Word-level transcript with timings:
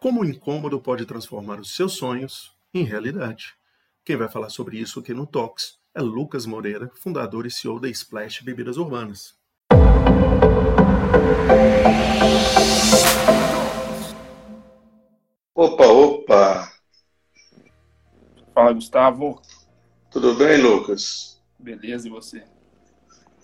Como 0.00 0.20
o 0.20 0.24
incômodo 0.24 0.80
pode 0.80 1.04
transformar 1.04 1.58
os 1.58 1.74
seus 1.74 1.94
sonhos 1.94 2.56
em 2.72 2.84
realidade? 2.84 3.54
Quem 4.04 4.16
vai 4.16 4.28
falar 4.28 4.48
sobre 4.48 4.78
isso 4.78 5.00
aqui 5.00 5.12
no 5.12 5.26
Talks 5.26 5.76
é 5.92 6.00
Lucas 6.00 6.46
Moreira, 6.46 6.88
fundador 6.94 7.46
e 7.46 7.50
CEO 7.50 7.80
da 7.80 7.88
Splash 7.88 8.42
Bebidas 8.42 8.76
Urbanas. 8.76 9.36
Opa, 15.52 15.86
opa! 15.88 16.72
Fala, 18.54 18.72
Gustavo. 18.72 19.42
Tudo 20.12 20.36
bem, 20.36 20.62
Lucas? 20.62 21.42
Beleza, 21.58 22.06
e 22.06 22.10
você? 22.10 22.44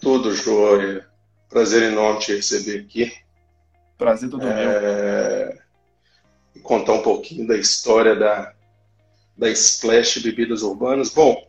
Tudo 0.01 0.33
jóia. 0.33 1.05
Prazer 1.49 1.91
enorme 1.91 2.21
te 2.21 2.37
receber 2.37 2.79
aqui. 2.85 3.13
Prazer 3.99 4.31
todo 4.31 4.47
é... 4.47 5.47
meu 5.53 5.64
contar 6.63 6.93
um 6.95 7.03
pouquinho 7.03 7.47
da 7.47 7.57
história 7.57 8.15
da, 8.15 8.53
da 9.37 9.51
Splash 9.51 10.19
Bebidas 10.19 10.63
Urbanas. 10.63 11.11
Bom, 11.11 11.47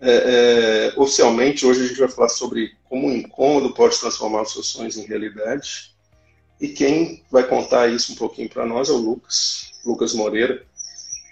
é, 0.00 0.90
é, 0.94 1.00
oficialmente 1.00 1.64
hoje 1.64 1.84
a 1.84 1.86
gente 1.86 2.00
vai 2.00 2.08
falar 2.08 2.28
sobre 2.28 2.72
como 2.88 3.06
um 3.06 3.12
incômodo 3.12 3.72
pode 3.72 3.98
transformar 3.98 4.42
os 4.42 4.52
seus 4.52 4.68
sonhos 4.68 4.96
em 4.96 5.06
realidade. 5.06 5.92
E 6.60 6.68
quem 6.68 7.22
vai 7.30 7.44
contar 7.44 7.88
isso 7.88 8.12
um 8.12 8.16
pouquinho 8.16 8.48
para 8.48 8.66
nós 8.66 8.88
é 8.88 8.92
o 8.92 8.96
Lucas, 8.96 9.72
Lucas 9.84 10.14
Moreira, 10.14 10.64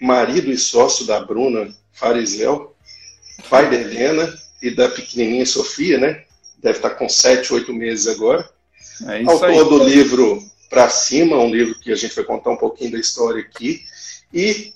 marido 0.01 0.51
e 0.51 0.57
sócio 0.57 1.07
da 1.07 1.21
Bruna 1.21 1.73
Farizel, 1.93 2.74
pai 3.49 3.71
da 3.71 3.77
Helena 3.77 4.33
e 4.63 4.71
da 4.71 4.88
pequenininha 4.88 5.47
Sofia, 5.47 5.99
né? 5.99 6.24
Deve 6.59 6.79
estar 6.79 6.91
com 6.91 7.09
7, 7.09 7.52
8 7.52 7.73
meses 7.73 8.07
agora. 8.07 8.49
É 9.07 9.23
Autor 9.24 9.51
aí. 9.51 9.65
do 9.65 9.85
livro 9.85 10.43
para 10.70 10.88
cima, 10.88 11.37
um 11.37 11.51
livro 11.51 11.79
que 11.80 11.91
a 11.91 11.97
gente 11.97 12.15
vai 12.15 12.24
contar 12.24 12.52
um 12.52 12.56
pouquinho 12.56 12.92
da 12.92 12.98
história 12.98 13.42
aqui, 13.42 13.84
e 14.33 14.73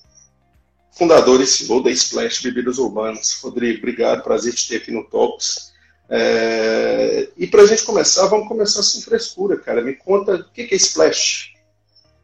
fundador 0.90 1.40
e 1.40 1.46
CEO 1.46 1.80
da 1.82 1.90
Splash 1.90 2.42
Bebidas 2.42 2.78
Urbanas. 2.78 3.40
Rodrigo, 3.40 3.78
obrigado, 3.78 4.24
prazer 4.24 4.52
te 4.52 4.68
ter 4.68 4.76
aqui 4.76 4.90
no 4.90 5.04
Talks. 5.04 5.72
É... 6.10 7.28
E 7.36 7.46
para 7.46 7.62
a 7.62 7.66
gente 7.66 7.84
começar, 7.84 8.26
vamos 8.26 8.48
começar 8.48 8.82
sem 8.82 9.00
frescura, 9.02 9.56
cara. 9.56 9.80
Me 9.80 9.94
conta 9.94 10.34
o 10.34 10.50
que 10.50 10.62
é 10.62 10.74
Splash. 10.74 11.54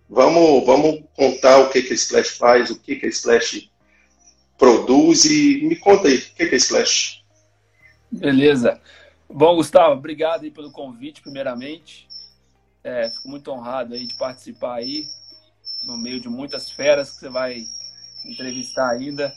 Vamos, 0.09 0.67
vamos 0.67 1.05
contar 1.15 1.59
o 1.59 1.71
que 1.71 1.79
é 1.79 1.95
Splash 1.95 2.31
faz, 2.31 2.71
o 2.71 2.79
que 2.79 3.01
é 3.01 3.09
Splash 3.09 3.71
produz 4.59 5.25
e 5.25 5.63
me 5.63 5.77
conta 5.77 6.09
aí, 6.09 6.17
o 6.17 6.35
que 6.35 6.43
é 6.43 6.57
Splash? 6.57 7.23
Beleza. 8.11 8.81
Bom, 9.29 9.55
Gustavo, 9.55 9.95
obrigado 9.95 10.51
pelo 10.51 10.73
convite, 10.73 11.23
primeiramente. 11.23 12.10
É, 12.83 13.11
fico 13.11 13.29
muito 13.29 13.51
honrado 13.51 13.95
aí 13.95 14.07
de 14.07 14.15
participar 14.15 14.77
aí, 14.77 15.07
no 15.85 15.97
meio 15.97 16.21
de 16.21 16.29
muitas 16.29 16.71
feras 16.71 17.11
que 17.11 17.19
você 17.19 17.29
vai 17.29 17.63
entrevistar 18.25 18.91
ainda. 18.91 19.33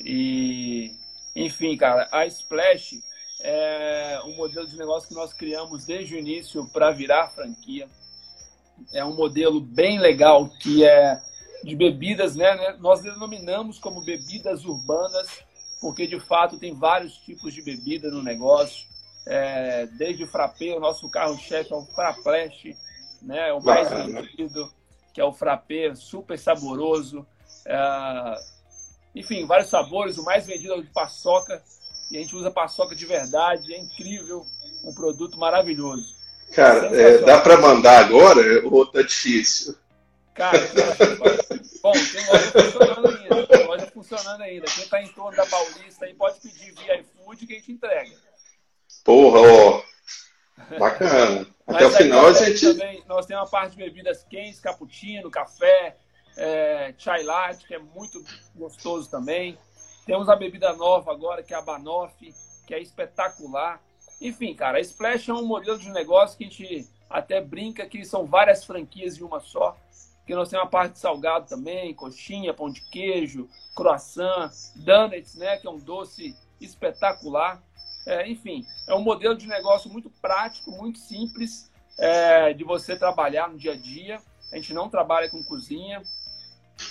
E, 0.00 0.92
enfim, 1.34 1.76
cara, 1.76 2.08
a 2.12 2.26
Splash 2.26 3.00
é 3.42 4.20
um 4.24 4.36
modelo 4.36 4.66
de 4.66 4.76
negócio 4.76 5.08
que 5.08 5.14
nós 5.14 5.32
criamos 5.32 5.86
desde 5.86 6.14
o 6.14 6.18
início 6.18 6.66
para 6.68 6.90
virar 6.90 7.28
franquia. 7.28 7.88
É 8.92 9.04
um 9.04 9.14
modelo 9.14 9.60
bem 9.60 9.98
legal 9.98 10.48
que 10.48 10.84
é 10.84 11.20
de 11.62 11.76
bebidas, 11.76 12.34
né? 12.34 12.76
Nós 12.80 13.02
denominamos 13.02 13.78
como 13.78 14.02
bebidas 14.02 14.64
urbanas, 14.64 15.28
porque 15.80 16.06
de 16.06 16.18
fato 16.18 16.58
tem 16.58 16.74
vários 16.74 17.18
tipos 17.18 17.54
de 17.54 17.62
bebida 17.62 18.10
no 18.10 18.22
negócio 18.22 18.89
é, 19.26 19.86
desde 19.86 20.24
o 20.24 20.26
frappé, 20.26 20.74
o 20.74 20.80
nosso 20.80 21.08
carro-chefe 21.10 21.72
é 21.72 21.76
o 21.76 21.84
frappé, 21.86 22.50
né, 23.22 23.52
o 23.52 23.60
mais 23.60 23.88
vendido, 23.90 24.72
que 25.12 25.20
é 25.20 25.24
o 25.24 25.32
frappé, 25.32 25.94
super 25.94 26.38
saboroso. 26.38 27.26
É, 27.66 28.34
enfim, 29.14 29.46
vários 29.46 29.68
sabores, 29.68 30.18
o 30.18 30.24
mais 30.24 30.46
vendido 30.46 30.72
é 30.72 30.76
o 30.76 30.82
de 30.82 30.90
paçoca, 30.90 31.62
e 32.10 32.16
a 32.16 32.20
gente 32.20 32.34
usa 32.34 32.50
paçoca 32.50 32.94
de 32.94 33.06
verdade, 33.06 33.74
é 33.74 33.78
incrível, 33.78 34.44
um 34.84 34.94
produto 34.94 35.38
maravilhoso. 35.38 36.20
Cara, 36.52 36.86
é, 36.96 37.18
dá 37.18 37.40
para 37.40 37.60
mandar 37.60 38.00
agora 38.00 38.40
ou 38.66 38.84
tá 38.84 39.02
difícil? 39.02 39.76
Cara, 40.34 40.58
bom, 41.82 41.92
tem 41.92 42.26
loja 42.26 42.50
funcionando 42.50 43.08
ainda, 43.08 43.46
tem 43.46 43.66
loja 43.66 43.86
funcionando 43.92 44.42
ainda. 44.42 44.66
Quem 44.66 44.84
está 44.84 45.02
em 45.02 45.08
torno 45.08 45.36
da 45.36 45.46
Paulista 45.46 46.06
aí 46.06 46.14
pode 46.14 46.40
pedir 46.40 46.72
via 46.72 47.00
iFood 47.00 47.46
que 47.46 47.52
a 47.52 47.56
gente 47.56 47.72
entrega. 47.72 48.10
Porra, 49.10 49.40
ó. 49.40 49.82
Bacana. 50.78 51.44
Até 51.66 51.84
o 51.84 51.90
final 51.90 52.26
a 52.26 52.32
gente. 52.32 52.64
Também, 52.64 53.02
nós 53.08 53.26
temos 53.26 53.42
uma 53.42 53.50
parte 53.50 53.72
de 53.72 53.78
bebidas 53.78 54.22
quentes, 54.22 54.60
cappuccino, 54.60 55.28
café, 55.28 55.96
é, 56.36 56.94
chai 56.96 57.24
latte, 57.24 57.66
que 57.66 57.74
é 57.74 57.80
muito 57.80 58.24
gostoso 58.54 59.10
também. 59.10 59.58
Temos 60.06 60.28
a 60.28 60.36
bebida 60.36 60.72
nova 60.74 61.10
agora, 61.10 61.42
que 61.42 61.52
é 61.52 61.56
a 61.56 61.60
Banoff, 61.60 62.14
que 62.64 62.72
é 62.72 62.80
espetacular. 62.80 63.82
Enfim, 64.20 64.54
cara, 64.54 64.78
a 64.78 64.80
Splash 64.80 65.28
é 65.28 65.34
um 65.34 65.44
modelo 65.44 65.76
de 65.76 65.90
negócio 65.90 66.38
que 66.38 66.44
a 66.44 66.46
gente 66.46 66.88
até 67.08 67.40
brinca 67.40 67.84
que 67.86 68.04
são 68.04 68.26
várias 68.26 68.64
franquias 68.64 69.18
em 69.18 69.24
uma 69.24 69.40
só. 69.40 69.76
Que 70.24 70.36
nós 70.36 70.48
temos 70.48 70.64
uma 70.64 70.70
parte 70.70 70.92
de 70.92 70.98
salgado 71.00 71.48
também, 71.48 71.92
coxinha, 71.94 72.54
pão 72.54 72.70
de 72.70 72.80
queijo, 72.82 73.48
croissant, 73.74 74.52
donuts, 74.76 75.34
né, 75.34 75.56
que 75.56 75.66
é 75.66 75.70
um 75.70 75.78
doce 75.78 76.36
espetacular. 76.60 77.60
É, 78.06 78.28
enfim, 78.28 78.66
é 78.88 78.94
um 78.94 79.02
modelo 79.02 79.36
de 79.36 79.46
negócio 79.46 79.90
muito 79.90 80.10
prático, 80.22 80.70
muito 80.70 80.98
simples 80.98 81.70
é, 81.98 82.52
de 82.52 82.64
você 82.64 82.96
trabalhar 82.96 83.48
no 83.48 83.58
dia 83.58 83.72
a 83.72 83.76
dia. 83.76 84.20
A 84.52 84.56
gente 84.56 84.72
não 84.72 84.88
trabalha 84.88 85.28
com 85.28 85.42
cozinha. 85.42 86.02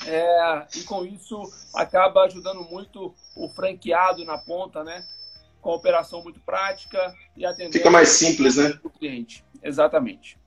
É, 0.06 0.68
e 0.75 0.84
com 0.84 1.03
isso 1.03 1.42
acaba 1.74 2.24
ajudando 2.25 2.64
muito 2.64 3.14
o 3.36 3.50
franqueado 3.50 4.24
na 4.24 4.38
ponta, 4.38 4.84
né? 4.84 5.03
Com 5.59 5.72
a 5.72 5.75
operação 5.75 6.22
muito 6.22 6.40
prática 6.42 7.14
e 7.36 7.44
atendendo 7.44 7.74
Fica 7.74 7.90
mais 7.90 8.09
simples, 8.09 8.58
né? 8.58 8.80
Cliente. 9.00 9.44
Exatamente. 9.64 10.39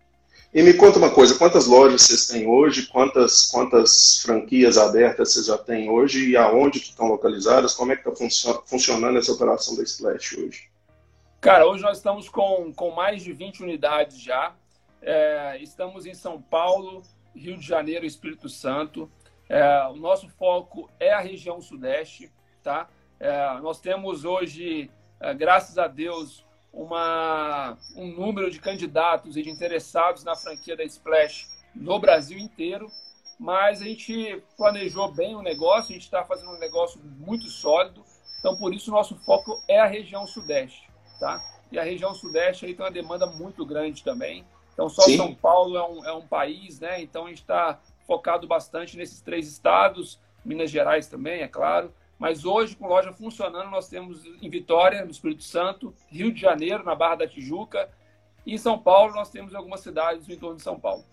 E 0.54 0.62
me 0.62 0.74
conta 0.74 0.98
uma 0.98 1.10
coisa, 1.10 1.38
quantas 1.38 1.66
lojas 1.66 2.02
vocês 2.02 2.26
têm 2.26 2.46
hoje? 2.46 2.86
Quantas, 2.86 3.50
quantas 3.50 4.20
franquias 4.20 4.76
abertas 4.76 5.32
vocês 5.32 5.46
já 5.46 5.56
têm 5.56 5.88
hoje? 5.88 6.28
E 6.28 6.36
aonde 6.36 6.78
que 6.78 6.90
estão 6.90 7.08
localizadas? 7.08 7.74
Como 7.74 7.90
é 7.90 7.96
que 7.96 8.06
está 8.06 8.62
funcionando 8.66 9.18
essa 9.18 9.32
operação 9.32 9.74
da 9.74 9.82
Splash 9.82 10.36
hoje? 10.36 10.68
Cara, 11.40 11.66
hoje 11.66 11.82
nós 11.82 11.96
estamos 11.96 12.28
com, 12.28 12.70
com 12.74 12.90
mais 12.90 13.22
de 13.22 13.32
20 13.32 13.62
unidades 13.62 14.20
já. 14.20 14.54
É, 15.00 15.56
estamos 15.62 16.04
em 16.04 16.12
São 16.12 16.40
Paulo, 16.40 17.02
Rio 17.34 17.56
de 17.56 17.66
Janeiro 17.66 18.04
e 18.04 18.08
Espírito 18.08 18.50
Santo. 18.50 19.10
É, 19.48 19.86
o 19.86 19.96
nosso 19.96 20.28
foco 20.28 20.90
é 21.00 21.14
a 21.14 21.20
região 21.20 21.62
sudeste, 21.62 22.30
tá? 22.62 22.90
É, 23.18 23.58
nós 23.62 23.80
temos 23.80 24.26
hoje, 24.26 24.90
é, 25.18 25.32
graças 25.32 25.78
a 25.78 25.88
Deus, 25.88 26.44
uma, 26.72 27.76
um 27.94 28.06
número 28.06 28.50
de 28.50 28.58
candidatos 28.58 29.36
e 29.36 29.42
de 29.42 29.50
interessados 29.50 30.24
na 30.24 30.34
franquia 30.34 30.76
da 30.76 30.84
Splash 30.84 31.46
no 31.74 31.98
Brasil 31.98 32.38
inteiro, 32.38 32.90
mas 33.38 33.82
a 33.82 33.84
gente 33.84 34.42
planejou 34.56 35.12
bem 35.12 35.34
o 35.34 35.42
negócio, 35.42 35.90
a 35.90 35.94
gente 35.94 36.04
está 36.04 36.24
fazendo 36.24 36.50
um 36.50 36.58
negócio 36.58 37.00
muito 37.18 37.46
sólido, 37.46 38.02
então 38.38 38.56
por 38.56 38.74
isso 38.74 38.90
o 38.90 38.94
nosso 38.94 39.16
foco 39.16 39.60
é 39.68 39.80
a 39.80 39.86
região 39.86 40.26
Sudeste, 40.26 40.88
tá? 41.20 41.42
E 41.70 41.78
a 41.78 41.82
região 41.82 42.14
Sudeste 42.14 42.66
aí 42.66 42.74
tem 42.74 42.84
uma 42.84 42.90
demanda 42.90 43.26
muito 43.26 43.64
grande 43.66 44.02
também, 44.02 44.44
então 44.72 44.88
só 44.88 45.02
Sim. 45.02 45.16
São 45.16 45.34
Paulo 45.34 45.76
é 45.76 45.88
um, 45.88 46.04
é 46.06 46.12
um 46.12 46.26
país, 46.26 46.80
né? 46.80 47.02
Então 47.02 47.26
a 47.26 47.28
gente 47.28 47.42
está 47.42 47.78
focado 48.06 48.46
bastante 48.46 48.96
nesses 48.96 49.20
três 49.20 49.48
estados, 49.48 50.18
Minas 50.44 50.70
Gerais 50.70 51.06
também, 51.06 51.42
é 51.42 51.48
claro, 51.48 51.92
mas 52.22 52.44
hoje, 52.44 52.76
com 52.76 52.86
loja 52.86 53.12
funcionando, 53.12 53.68
nós 53.68 53.88
temos 53.88 54.24
em 54.40 54.48
Vitória, 54.48 55.04
no 55.04 55.10
Espírito 55.10 55.42
Santo, 55.42 55.92
Rio 56.06 56.32
de 56.32 56.40
Janeiro, 56.40 56.84
na 56.84 56.94
Barra 56.94 57.16
da 57.16 57.26
Tijuca, 57.26 57.90
e 58.46 58.54
em 58.54 58.58
São 58.58 58.78
Paulo 58.78 59.12
nós 59.12 59.28
temos 59.28 59.56
algumas 59.56 59.80
cidades 59.80 60.28
no 60.28 60.32
entorno 60.32 60.54
de 60.54 60.62
São 60.62 60.78
Paulo. 60.78 61.04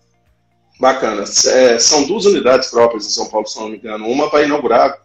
Bacana. 0.78 1.22
É, 1.22 1.80
são 1.80 2.06
duas 2.06 2.26
unidades 2.26 2.70
próprias 2.70 3.06
em 3.06 3.10
São 3.10 3.28
Paulo, 3.28 3.44
se 3.44 3.58
não 3.58 3.68
me 3.68 3.78
engano. 3.78 4.06
Uma 4.06 4.28
vai 4.28 4.44
inaugurar 4.44 5.04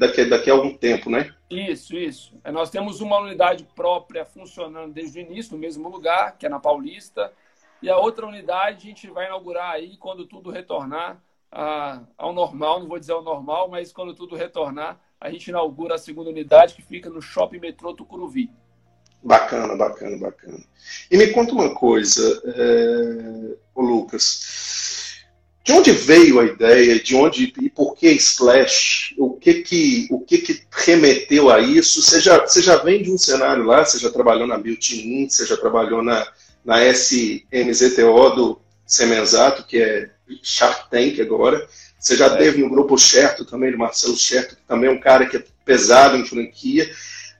daqui, 0.00 0.24
daqui 0.24 0.50
a 0.50 0.52
algum 0.52 0.76
tempo, 0.76 1.08
né? 1.08 1.32
Isso, 1.48 1.96
isso. 1.96 2.34
É, 2.42 2.50
nós 2.50 2.68
temos 2.68 3.00
uma 3.00 3.20
unidade 3.20 3.62
própria 3.72 4.24
funcionando 4.24 4.92
desde 4.92 5.20
o 5.20 5.22
início, 5.22 5.52
no 5.52 5.60
mesmo 5.60 5.88
lugar, 5.88 6.36
que 6.36 6.46
é 6.46 6.48
na 6.48 6.58
Paulista. 6.58 7.32
E 7.80 7.88
a 7.88 7.96
outra 7.96 8.26
unidade 8.26 8.78
a 8.78 8.90
gente 8.90 9.08
vai 9.10 9.26
inaugurar 9.26 9.74
aí 9.74 9.96
quando 9.96 10.26
tudo 10.26 10.50
retornar 10.50 11.22
a, 11.52 12.00
ao 12.18 12.32
normal, 12.32 12.80
não 12.80 12.88
vou 12.88 12.98
dizer 12.98 13.12
ao 13.12 13.22
normal, 13.22 13.68
mas 13.68 13.92
quando 13.92 14.12
tudo 14.12 14.34
retornar 14.34 15.05
a 15.20 15.30
gente 15.30 15.48
inaugura 15.48 15.94
a 15.94 15.98
segunda 15.98 16.30
unidade 16.30 16.74
que 16.74 16.82
fica 16.82 17.08
no 17.10 17.22
Shopping 17.22 17.58
Metrô 17.58 17.94
Tucuruvi. 17.94 18.50
Bacana, 19.22 19.76
bacana, 19.76 20.16
bacana. 20.18 20.62
E 21.10 21.16
me 21.16 21.28
conta 21.28 21.52
uma 21.52 21.74
coisa, 21.74 22.42
é... 22.44 23.56
Ô, 23.74 23.82
Lucas. 23.82 25.16
De 25.64 25.72
onde 25.72 25.90
veio 25.90 26.38
a 26.38 26.44
ideia? 26.44 27.00
De 27.00 27.16
onde 27.16 27.52
e 27.60 27.68
por 27.68 27.96
que 27.96 28.08
Splash? 28.12 29.14
O 29.18 29.32
que 29.32 29.62
que 29.62 30.06
o 30.12 30.20
que 30.20 30.38
que 30.38 30.62
remeteu 30.70 31.50
a 31.50 31.58
isso? 31.58 32.00
Você 32.00 32.20
já, 32.20 32.38
você 32.46 32.62
já 32.62 32.76
vem 32.76 33.02
de 33.02 33.10
um 33.10 33.18
cenário 33.18 33.64
lá? 33.64 33.84
Você 33.84 33.98
já 33.98 34.08
trabalhou 34.08 34.46
na 34.46 34.56
Beauty 34.56 35.26
você 35.28 35.44
já 35.44 35.56
trabalhou 35.56 36.04
na, 36.04 36.24
na 36.64 36.84
SMZTO 36.84 38.30
do 38.36 38.60
Semenzato, 38.86 39.66
que 39.66 39.82
é 39.82 40.08
Shark 40.40 40.88
Tank 40.88 41.20
agora. 41.20 41.68
Você 41.98 42.16
já 42.16 42.26
é. 42.26 42.36
teve 42.36 42.62
no 42.62 42.70
grupo 42.70 42.98
Certo 42.98 43.44
também, 43.44 43.72
do 43.72 43.78
Marcelo 43.78 44.16
Certo, 44.16 44.56
que 44.56 44.62
também 44.62 44.90
é 44.90 44.92
um 44.92 45.00
cara 45.00 45.26
que 45.26 45.36
é 45.36 45.44
pesado 45.64 46.16
em 46.16 46.24
franquia. 46.24 46.88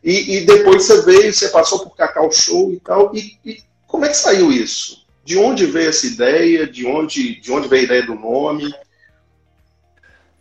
E, 0.03 0.37
e 0.37 0.47
depois 0.47 0.85
você 0.85 1.03
veio, 1.03 1.33
você 1.33 1.49
passou 1.49 1.81
por 1.81 1.97
Cacau 1.97 2.31
Show 2.31 2.73
e 2.73 2.81
tal. 2.81 3.15
E, 3.15 3.39
e, 3.45 3.63
como 3.87 4.05
é 4.05 4.09
que 4.09 4.17
saiu 4.17 4.53
isso? 4.53 5.07
De 5.25 5.37
onde 5.39 5.67
veio 5.67 5.89
essa 5.89 6.07
ideia? 6.07 6.67
De 6.67 6.87
onde, 6.87 7.41
de 7.41 7.53
onde 7.53 7.69
veio 7.69 7.83
a 7.83 7.85
ideia 7.85 8.07
do 8.07 8.15
nome? 8.15 8.73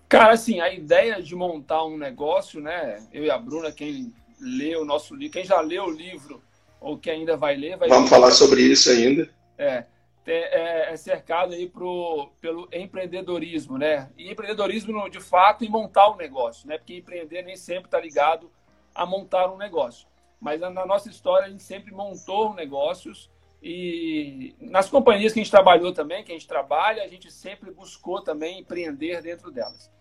Cara, 0.07 0.33
assim, 0.33 0.59
a 0.59 0.71
ideia 0.71 1.21
de 1.21 1.35
montar 1.35 1.83
um 1.83 1.97
negócio, 1.97 2.61
né? 2.61 3.03
Eu 3.11 3.23
e 3.23 3.31
a 3.31 3.37
Bruna, 3.37 3.71
quem 3.71 4.13
lê 4.39 4.75
o 4.75 4.85
nosso 4.85 5.15
livro, 5.15 5.33
quem 5.33 5.45
já 5.45 5.59
leu 5.61 5.85
o 5.85 5.91
livro 5.91 6.41
ou 6.79 6.97
que 6.97 7.09
ainda 7.09 7.35
vai 7.35 7.55
ler, 7.55 7.77
vai 7.77 7.89
Vamos 7.89 8.05
ler. 8.05 8.09
falar 8.09 8.31
sobre 8.31 8.61
isso 8.61 8.89
ainda. 8.91 9.27
É, 9.57 9.85
é, 10.31 10.93
é 10.93 10.97
cercado 10.97 11.53
aí 11.53 11.69
pro, 11.69 12.31
pelo 12.41 12.67
empreendedorismo, 12.71 13.77
né? 13.77 14.09
E 14.17 14.31
empreendedorismo, 14.31 15.09
de 15.09 15.19
fato, 15.19 15.63
em 15.63 15.69
montar 15.69 16.09
um 16.09 16.15
negócio, 16.15 16.67
né? 16.67 16.77
Porque 16.77 16.97
empreender 16.97 17.43
nem 17.43 17.55
sempre 17.55 17.85
está 17.85 17.99
ligado 17.99 18.51
a 18.93 19.05
montar 19.05 19.51
um 19.51 19.57
negócio. 19.57 20.07
Mas 20.39 20.59
na 20.59 20.85
nossa 20.85 21.09
história, 21.09 21.47
a 21.47 21.49
gente 21.49 21.63
sempre 21.63 21.93
montou 21.93 22.53
negócios 22.53 23.29
e 23.61 24.55
nas 24.59 24.89
companhias 24.89 25.33
que 25.33 25.39
a 25.39 25.43
gente 25.43 25.51
trabalhou 25.51 25.91
também, 25.91 26.23
que 26.23 26.31
a 26.31 26.35
gente 26.35 26.47
trabalha, 26.47 27.03
a 27.03 27.07
gente 27.07 27.31
sempre 27.31 27.71
buscou 27.71 28.21
também 28.21 28.59
empreender 28.59 29.23
dentro 29.23 29.51
delas. 29.51 29.91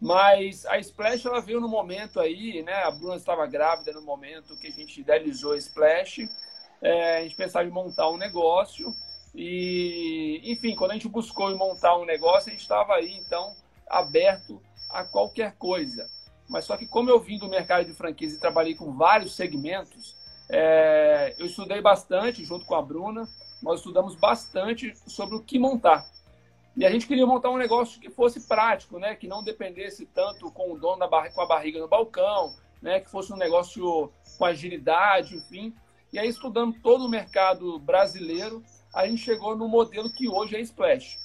Mas 0.00 0.66
a 0.66 0.78
Splash 0.78 1.24
ela 1.24 1.40
veio 1.40 1.60
no 1.60 1.68
momento 1.68 2.20
aí, 2.20 2.62
né? 2.62 2.74
A 2.82 2.90
Bruna 2.90 3.16
estava 3.16 3.46
grávida 3.46 3.92
no 3.92 4.02
momento 4.02 4.58
que 4.58 4.66
a 4.66 4.70
gente 4.70 5.00
idealizou 5.00 5.52
a 5.52 5.56
Splash. 5.56 6.28
É, 6.82 7.18
a 7.18 7.22
gente 7.22 7.36
pensava 7.36 7.66
em 7.66 7.70
montar 7.70 8.10
um 8.10 8.18
negócio 8.18 8.94
e, 9.34 10.40
enfim, 10.44 10.76
quando 10.76 10.92
a 10.92 10.94
gente 10.94 11.08
buscou 11.08 11.54
montar 11.56 11.96
um 11.96 12.04
negócio, 12.04 12.50
a 12.50 12.52
gente 12.52 12.62
estava 12.62 12.94
aí 12.94 13.16
então 13.18 13.54
aberto 13.88 14.62
a 14.88 15.04
qualquer 15.04 15.56
coisa. 15.56 16.08
Mas 16.48 16.66
só 16.66 16.76
que 16.76 16.86
como 16.86 17.10
eu 17.10 17.18
vim 17.18 17.38
do 17.38 17.48
mercado 17.48 17.84
de 17.84 17.92
franquias 17.92 18.32
e 18.32 18.38
trabalhei 18.38 18.74
com 18.74 18.92
vários 18.92 19.34
segmentos, 19.34 20.14
é, 20.48 21.34
eu 21.38 21.46
estudei 21.46 21.80
bastante 21.80 22.44
junto 22.44 22.64
com 22.64 22.74
a 22.74 22.82
Bruna. 22.82 23.26
Nós 23.62 23.80
estudamos 23.80 24.14
bastante 24.14 24.94
sobre 25.06 25.34
o 25.36 25.42
que 25.42 25.58
montar. 25.58 26.06
E 26.76 26.84
a 26.84 26.90
gente 26.90 27.06
queria 27.06 27.26
montar 27.26 27.50
um 27.50 27.56
negócio 27.56 28.00
que 28.00 28.10
fosse 28.10 28.46
prático, 28.46 28.98
né? 28.98 29.14
Que 29.14 29.26
não 29.26 29.42
dependesse 29.42 30.06
tanto 30.06 30.50
com 30.50 30.72
o 30.72 30.78
dono 30.78 30.98
da 30.98 31.08
barriga, 31.08 31.34
com 31.34 31.40
a 31.40 31.46
barriga 31.46 31.80
no 31.80 31.88
balcão, 31.88 32.54
né? 32.82 33.00
Que 33.00 33.10
fosse 33.10 33.32
um 33.32 33.36
negócio 33.36 34.12
com 34.36 34.44
agilidade, 34.44 35.36
enfim. 35.36 35.74
E 36.12 36.18
aí, 36.18 36.28
estudando 36.28 36.76
todo 36.82 37.06
o 37.06 37.08
mercado 37.08 37.78
brasileiro, 37.78 38.62
a 38.94 39.06
gente 39.06 39.22
chegou 39.22 39.56
no 39.56 39.68
modelo 39.68 40.10
que 40.10 40.28
hoje 40.28 40.56
é 40.56 40.60
Splash. 40.60 41.18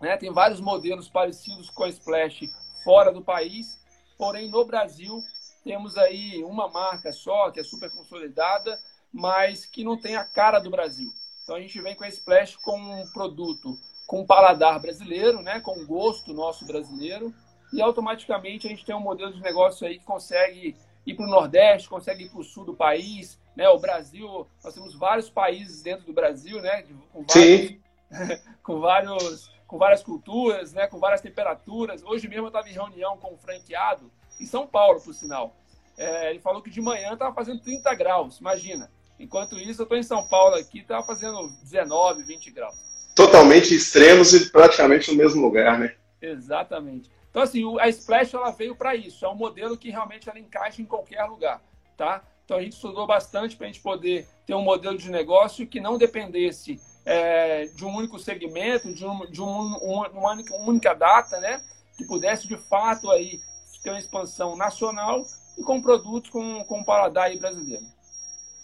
Né? 0.00 0.16
Tem 0.16 0.32
vários 0.32 0.60
modelos 0.60 1.08
parecidos 1.08 1.68
com 1.70 1.84
a 1.84 1.88
Splash 1.88 2.48
fora 2.82 3.12
do 3.12 3.22
país, 3.22 3.78
porém 4.16 4.48
no 4.48 4.64
Brasil 4.64 5.22
temos 5.62 5.96
aí 5.96 6.42
uma 6.44 6.68
marca 6.68 7.12
só, 7.12 7.50
que 7.50 7.60
é 7.60 7.64
super 7.64 7.90
consolidada, 7.90 8.78
mas 9.12 9.66
que 9.66 9.84
não 9.84 9.98
tem 9.98 10.16
a 10.16 10.24
cara 10.24 10.58
do 10.58 10.70
Brasil. 10.70 11.10
Então 11.42 11.56
a 11.56 11.60
gente 11.60 11.80
vem 11.80 11.94
com 11.94 12.04
a 12.04 12.08
Splash 12.08 12.56
com 12.56 12.78
um 12.78 13.06
produto 13.12 13.78
com 14.06 14.26
paladar 14.26 14.80
brasileiro, 14.80 15.40
né, 15.40 15.60
com 15.60 15.86
gosto 15.86 16.32
nosso 16.32 16.66
brasileiro, 16.66 17.32
e 17.72 17.80
automaticamente 17.80 18.66
a 18.66 18.70
gente 18.70 18.84
tem 18.84 18.94
um 18.94 19.00
modelo 19.00 19.32
de 19.32 19.40
negócio 19.40 19.86
aí 19.86 19.98
que 19.98 20.04
consegue 20.04 20.76
ir 21.06 21.14
para 21.14 21.26
o 21.26 21.30
Nordeste, 21.30 21.88
consegue 21.88 22.24
ir 22.24 22.30
para 22.30 22.40
o 22.40 22.44
sul 22.44 22.64
do 22.64 22.74
país, 22.74 23.38
né? 23.56 23.68
O 23.68 23.78
Brasil, 23.78 24.46
nós 24.62 24.74
temos 24.74 24.94
vários 24.94 25.30
países 25.30 25.82
dentro 25.82 26.04
do 26.06 26.12
Brasil, 26.12 26.60
né? 26.60 26.84
Com 27.12 27.24
vários, 27.24 27.76
com 28.62 28.80
vários, 28.80 29.50
com 29.66 29.78
várias 29.78 30.02
culturas, 30.02 30.72
né? 30.72 30.86
Com 30.86 30.98
várias 30.98 31.20
temperaturas. 31.20 32.02
Hoje 32.02 32.28
mesmo 32.28 32.44
eu 32.44 32.48
estava 32.48 32.68
em 32.68 32.72
reunião 32.72 33.16
com 33.18 33.34
um 33.34 33.38
franqueado 33.38 34.10
em 34.40 34.46
São 34.46 34.66
Paulo, 34.66 35.00
por 35.00 35.14
sinal. 35.14 35.56
É, 35.96 36.30
ele 36.30 36.40
falou 36.40 36.60
que 36.60 36.70
de 36.70 36.80
manhã 36.80 37.12
estava 37.12 37.34
fazendo 37.34 37.60
30 37.60 37.94
graus, 37.94 38.38
imagina. 38.38 38.90
Enquanto 39.18 39.56
isso, 39.56 39.82
eu 39.82 39.84
estou 39.84 39.96
em 39.96 40.02
São 40.02 40.26
Paulo 40.26 40.56
aqui, 40.56 40.80
estava 40.80 41.06
fazendo 41.06 41.48
19, 41.62 42.24
20 42.24 42.50
graus 42.50 42.94
totalmente 43.14 43.74
extremos 43.74 44.34
e 44.34 44.50
praticamente 44.50 45.10
no 45.10 45.16
mesmo 45.16 45.40
lugar, 45.40 45.78
né? 45.78 45.94
Exatamente. 46.20 47.10
Então, 47.30 47.42
assim, 47.42 47.62
a 47.78 47.88
Splash 47.88 48.34
ela 48.34 48.50
veio 48.50 48.74
para 48.74 48.94
isso. 48.94 49.24
É 49.24 49.28
um 49.28 49.34
modelo 49.34 49.76
que 49.76 49.90
realmente 49.90 50.28
ela 50.28 50.38
encaixa 50.38 50.82
em 50.82 50.84
qualquer 50.84 51.24
lugar, 51.24 51.62
tá? 51.96 52.22
Então, 52.44 52.58
a 52.58 52.62
gente 52.62 52.74
estudou 52.74 53.06
bastante 53.06 53.56
para 53.56 53.66
a 53.66 53.70
gente 53.70 53.80
poder 53.80 54.28
ter 54.46 54.54
um 54.54 54.62
modelo 54.62 54.98
de 54.98 55.10
negócio 55.10 55.66
que 55.66 55.80
não 55.80 55.96
dependesse 55.96 56.80
é, 57.04 57.66
de 57.66 57.84
um 57.84 57.94
único 57.94 58.18
segmento, 58.18 58.92
de, 58.92 59.04
um, 59.04 59.26
de 59.30 59.40
um, 59.40 59.46
um, 59.46 60.02
uma, 60.12 60.32
única, 60.32 60.54
uma 60.54 60.68
única 60.68 60.94
data, 60.94 61.40
né? 61.40 61.62
Que 61.96 62.04
pudesse, 62.04 62.46
de 62.46 62.56
fato, 62.56 63.10
aí 63.10 63.40
ter 63.82 63.90
uma 63.90 63.98
expansão 63.98 64.56
nacional 64.56 65.24
e 65.58 65.62
com 65.62 65.80
produtos 65.80 66.30
com, 66.30 66.64
com 66.64 66.82
paladar 66.82 67.24
aí 67.24 67.38
brasileiro. 67.38 67.84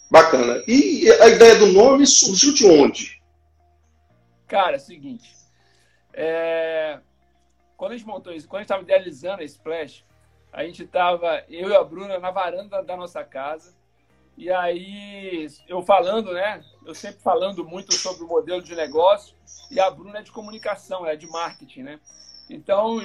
Bacana. 0.09 0.63
E 0.67 1.09
a 1.21 1.29
ideia 1.29 1.57
do 1.57 1.67
nome 1.67 2.05
surgiu 2.05 2.53
de 2.53 2.65
onde? 2.65 3.21
Cara, 4.47 4.73
é 4.73 4.77
o 4.77 4.81
seguinte. 4.81 5.33
É... 6.13 6.99
Quando 7.77 7.93
a 7.93 7.97
gente 7.97 8.07
montou 8.07 8.33
isso, 8.33 8.47
quando 8.47 8.59
a 8.59 8.63
gente 8.63 8.65
estava 8.65 8.83
idealizando 8.83 9.41
a 9.41 9.45
Splash, 9.45 10.03
a 10.51 10.63
gente 10.63 10.83
estava, 10.83 11.43
eu 11.47 11.69
e 11.69 11.75
a 11.75 11.83
Bruna, 11.83 12.19
na 12.19 12.29
varanda 12.29 12.83
da 12.83 12.97
nossa 12.97 13.23
casa. 13.23 13.73
E 14.37 14.51
aí, 14.51 15.47
eu 15.67 15.81
falando, 15.81 16.33
né? 16.33 16.63
Eu 16.85 16.93
sempre 16.93 17.21
falando 17.21 17.63
muito 17.63 17.93
sobre 17.93 18.23
o 18.23 18.27
modelo 18.27 18.61
de 18.61 18.75
negócio. 18.75 19.35
E 19.69 19.79
a 19.79 19.89
Bruna 19.89 20.19
é 20.19 20.23
de 20.23 20.31
comunicação, 20.31 21.05
é 21.05 21.15
de 21.15 21.27
marketing, 21.27 21.83
né? 21.83 21.99
Então, 22.49 22.99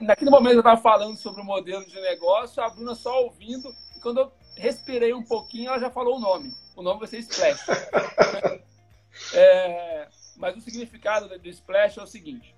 naquele 0.00 0.30
momento 0.30 0.54
eu 0.54 0.60
estava 0.60 0.80
falando 0.80 1.16
sobre 1.16 1.40
o 1.40 1.44
modelo 1.44 1.84
de 1.86 2.00
negócio, 2.00 2.62
a 2.62 2.68
Bruna 2.68 2.96
só 2.96 3.22
ouvindo. 3.22 3.72
E 3.96 4.00
quando 4.00 4.18
eu 4.18 4.32
respirei 4.56 5.14
um 5.14 5.22
pouquinho, 5.22 5.68
ela 5.68 5.78
já 5.78 5.90
falou 5.90 6.16
o 6.16 6.20
nome. 6.20 6.52
O 6.74 6.82
nome 6.82 6.98
vai 6.98 7.08
ser 7.08 7.18
Splash. 7.18 7.64
é, 9.34 10.08
mas 10.36 10.56
o 10.56 10.60
significado 10.60 11.28
do 11.28 11.48
Splash 11.48 11.98
é 11.98 12.02
o 12.02 12.06
seguinte: 12.06 12.56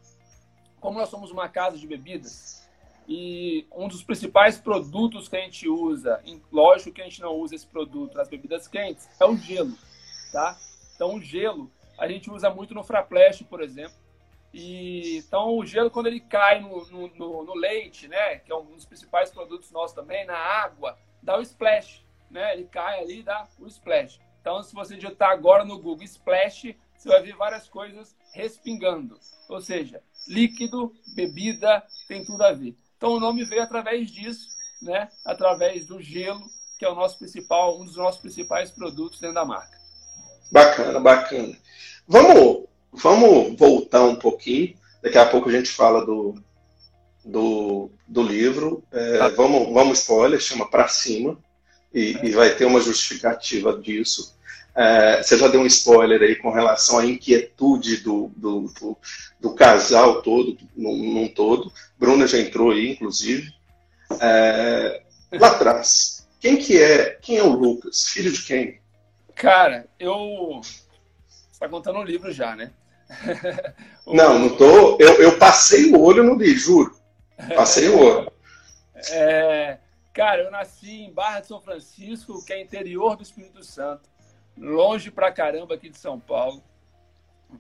como 0.80 0.98
nós 0.98 1.10
somos 1.10 1.30
uma 1.30 1.48
casa 1.48 1.76
de 1.76 1.86
bebidas 1.86 2.63
e 3.06 3.66
um 3.72 3.86
dos 3.86 4.02
principais 4.02 4.58
produtos 4.58 5.28
que 5.28 5.36
a 5.36 5.40
gente 5.40 5.68
usa, 5.68 6.22
lógico 6.50 6.92
que 6.92 7.02
a 7.02 7.04
gente 7.04 7.20
não 7.20 7.34
usa 7.34 7.54
esse 7.54 7.66
produto 7.66 8.14
nas 8.14 8.28
bebidas 8.28 8.66
quentes, 8.66 9.08
é 9.20 9.24
o 9.24 9.36
gelo, 9.36 9.76
tá? 10.32 10.56
Então 10.94 11.14
o 11.14 11.20
gelo 11.20 11.70
a 11.98 12.08
gente 12.08 12.30
usa 12.30 12.50
muito 12.50 12.74
no 12.74 12.82
Fraplash, 12.82 13.42
por 13.42 13.62
exemplo. 13.62 13.96
E, 14.52 15.18
então 15.18 15.56
o 15.56 15.66
gelo 15.66 15.90
quando 15.90 16.06
ele 16.06 16.20
cai 16.20 16.60
no, 16.60 16.86
no, 16.86 17.08
no, 17.08 17.44
no, 17.44 17.54
leite, 17.54 18.08
né, 18.08 18.38
que 18.38 18.52
é 18.52 18.56
um 18.56 18.64
dos 18.64 18.84
principais 18.84 19.30
produtos 19.30 19.70
nossos 19.70 19.94
também, 19.94 20.24
na 20.24 20.36
água, 20.36 20.96
dá 21.22 21.36
o 21.36 21.42
splash, 21.42 22.04
né? 22.30 22.54
Ele 22.54 22.64
cai 22.64 23.00
ali 23.00 23.22
dá 23.22 23.46
o 23.58 23.66
splash. 23.66 24.20
Então 24.40 24.62
se 24.62 24.74
você 24.74 24.94
digitar 24.96 25.30
agora 25.30 25.64
no 25.64 25.78
Google 25.78 26.04
splash, 26.04 26.74
você 26.96 27.08
vai 27.08 27.22
ver 27.22 27.36
várias 27.36 27.68
coisas 27.68 28.16
respingando. 28.32 29.18
Ou 29.48 29.60
seja, 29.60 30.02
líquido, 30.28 30.94
bebida, 31.14 31.84
tem 32.08 32.24
tudo 32.24 32.42
a 32.42 32.52
ver. 32.52 32.76
Então 33.04 33.16
o 33.16 33.20
nome 33.20 33.44
veio 33.44 33.62
através 33.62 34.10
disso, 34.10 34.48
né? 34.80 35.10
através 35.26 35.84
do 35.84 36.00
gelo, 36.00 36.42
que 36.78 36.86
é 36.86 36.88
o 36.88 36.94
nosso 36.94 37.18
principal, 37.18 37.78
um 37.78 37.84
dos 37.84 37.96
nossos 37.96 38.18
principais 38.18 38.70
produtos 38.70 39.20
dentro 39.20 39.34
da 39.34 39.44
marca. 39.44 39.78
Bacana, 40.50 40.98
bacana. 40.98 41.54
Vamos, 42.08 42.64
vamos 42.90 43.58
voltar 43.58 44.04
um 44.04 44.16
pouquinho. 44.16 44.74
Daqui 45.02 45.18
a 45.18 45.26
pouco 45.26 45.50
a 45.50 45.52
gente 45.52 45.68
fala 45.68 46.02
do, 46.02 46.34
do, 47.22 47.90
do 48.08 48.22
livro. 48.22 48.82
É, 48.90 49.18
tá. 49.18 49.28
vamos, 49.28 49.70
vamos 49.74 49.98
spoiler, 49.98 50.40
chama 50.40 50.70
Pra 50.70 50.88
Cima. 50.88 51.36
E, 51.92 52.16
é. 52.16 52.24
e 52.24 52.30
vai 52.30 52.54
ter 52.54 52.64
uma 52.64 52.80
justificativa 52.80 53.78
disso. 53.78 54.34
É, 54.76 55.22
você 55.22 55.38
já 55.38 55.46
deu 55.46 55.60
um 55.60 55.66
spoiler 55.66 56.20
aí 56.20 56.34
com 56.34 56.50
relação 56.50 56.98
à 56.98 57.06
inquietude 57.06 57.98
do, 57.98 58.32
do, 58.36 58.62
do, 58.62 58.98
do 59.40 59.54
casal 59.54 60.20
todo, 60.20 60.58
num, 60.76 61.14
num, 61.14 61.28
todo. 61.28 61.72
Bruna 61.96 62.26
já 62.26 62.38
entrou 62.38 62.72
aí, 62.72 62.90
inclusive. 62.90 63.52
É, 64.20 65.02
lá 65.32 65.48
atrás, 65.48 66.28
quem 66.40 66.56
que 66.56 66.82
é, 66.82 67.10
quem 67.22 67.38
é 67.38 67.42
o 67.42 67.52
Lucas? 67.52 68.08
Filho 68.08 68.32
de 68.32 68.42
quem? 68.42 68.80
Cara, 69.36 69.86
eu... 69.98 70.60
Você 70.60 71.52
está 71.52 71.68
contando 71.68 72.00
um 72.00 72.04
livro 72.04 72.32
já, 72.32 72.56
né? 72.56 72.72
o... 74.04 74.14
Não, 74.16 74.38
não 74.38 74.56
tô. 74.56 74.96
Eu, 74.98 75.20
eu 75.20 75.38
passei 75.38 75.92
o 75.92 76.00
olho 76.00 76.24
no 76.24 76.34
livro, 76.34 76.58
juro. 76.58 76.96
Passei 77.54 77.88
o 77.88 77.98
olho. 77.98 78.32
É... 79.10 79.78
Cara, 80.12 80.42
eu 80.42 80.50
nasci 80.50 81.02
em 81.02 81.12
Barra 81.12 81.40
de 81.40 81.48
São 81.48 81.60
Francisco, 81.60 82.44
que 82.44 82.52
é 82.52 82.60
interior 82.60 83.16
do 83.16 83.22
Espírito 83.22 83.62
Santo 83.62 84.13
longe 84.56 85.10
pra 85.10 85.32
caramba 85.32 85.74
aqui 85.74 85.88
de 85.88 85.98
São 85.98 86.18
Paulo. 86.18 86.62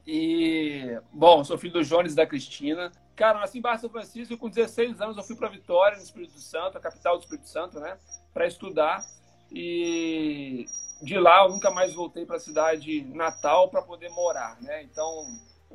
E, 0.06 0.98
bom, 1.12 1.44
sou 1.44 1.58
filho 1.58 1.74
do 1.74 1.84
Jones 1.84 2.12
e 2.12 2.16
da 2.16 2.26
Cristina. 2.26 2.90
Cara, 3.14 3.38
nasci 3.38 3.58
em 3.58 3.60
Barra 3.60 3.78
São 3.78 3.90
Francisco, 3.90 4.36
com 4.36 4.48
16 4.48 5.00
anos 5.00 5.16
eu 5.16 5.22
fui 5.22 5.36
para 5.36 5.48
Vitória, 5.48 5.96
no 5.96 6.02
Espírito 6.02 6.38
Santo, 6.40 6.78
a 6.78 6.80
capital 6.80 7.16
do 7.16 7.22
Espírito 7.22 7.48
Santo, 7.48 7.78
né, 7.78 7.96
para 8.32 8.46
estudar. 8.46 9.04
E 9.52 10.66
de 11.00 11.18
lá 11.18 11.44
eu 11.44 11.50
nunca 11.50 11.70
mais 11.70 11.94
voltei 11.94 12.26
para 12.26 12.36
a 12.36 12.40
cidade 12.40 13.02
natal 13.14 13.68
para 13.68 13.82
poder 13.82 14.08
morar, 14.10 14.60
né? 14.60 14.82
Então, 14.82 15.26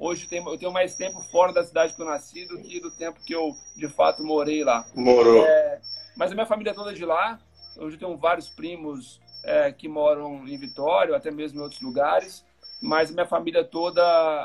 Hoje 0.01 0.29
eu 0.31 0.57
tenho 0.57 0.71
mais 0.71 0.95
tempo 0.95 1.21
fora 1.23 1.51
da 1.51 1.61
cidade 1.61 1.93
que 1.93 2.01
eu 2.01 2.05
nasci 2.05 2.45
do 2.45 2.57
que 2.61 2.79
do 2.79 2.89
tempo 2.89 3.19
que 3.21 3.35
eu, 3.35 3.53
de 3.75 3.89
fato, 3.89 4.23
morei 4.23 4.63
lá. 4.63 4.87
Morou. 4.95 5.45
É, 5.45 5.81
mas 6.15 6.31
a 6.31 6.35
minha 6.35 6.45
família 6.45 6.71
é 6.71 6.73
toda 6.73 6.93
de 6.93 7.03
lá. 7.03 7.37
Hoje 7.77 7.97
eu 7.97 7.99
tenho 7.99 8.17
vários 8.17 8.47
primos 8.47 9.19
é, 9.43 9.71
que 9.71 9.87
moram 9.87 10.47
em 10.47 10.57
Vitória, 10.57 11.11
ou 11.11 11.17
até 11.17 11.31
mesmo 11.31 11.59
em 11.59 11.63
outros 11.63 11.81
lugares. 11.81 12.43
Mas 12.81 13.11
minha 13.11 13.25
família 13.25 13.63
toda 13.63 14.01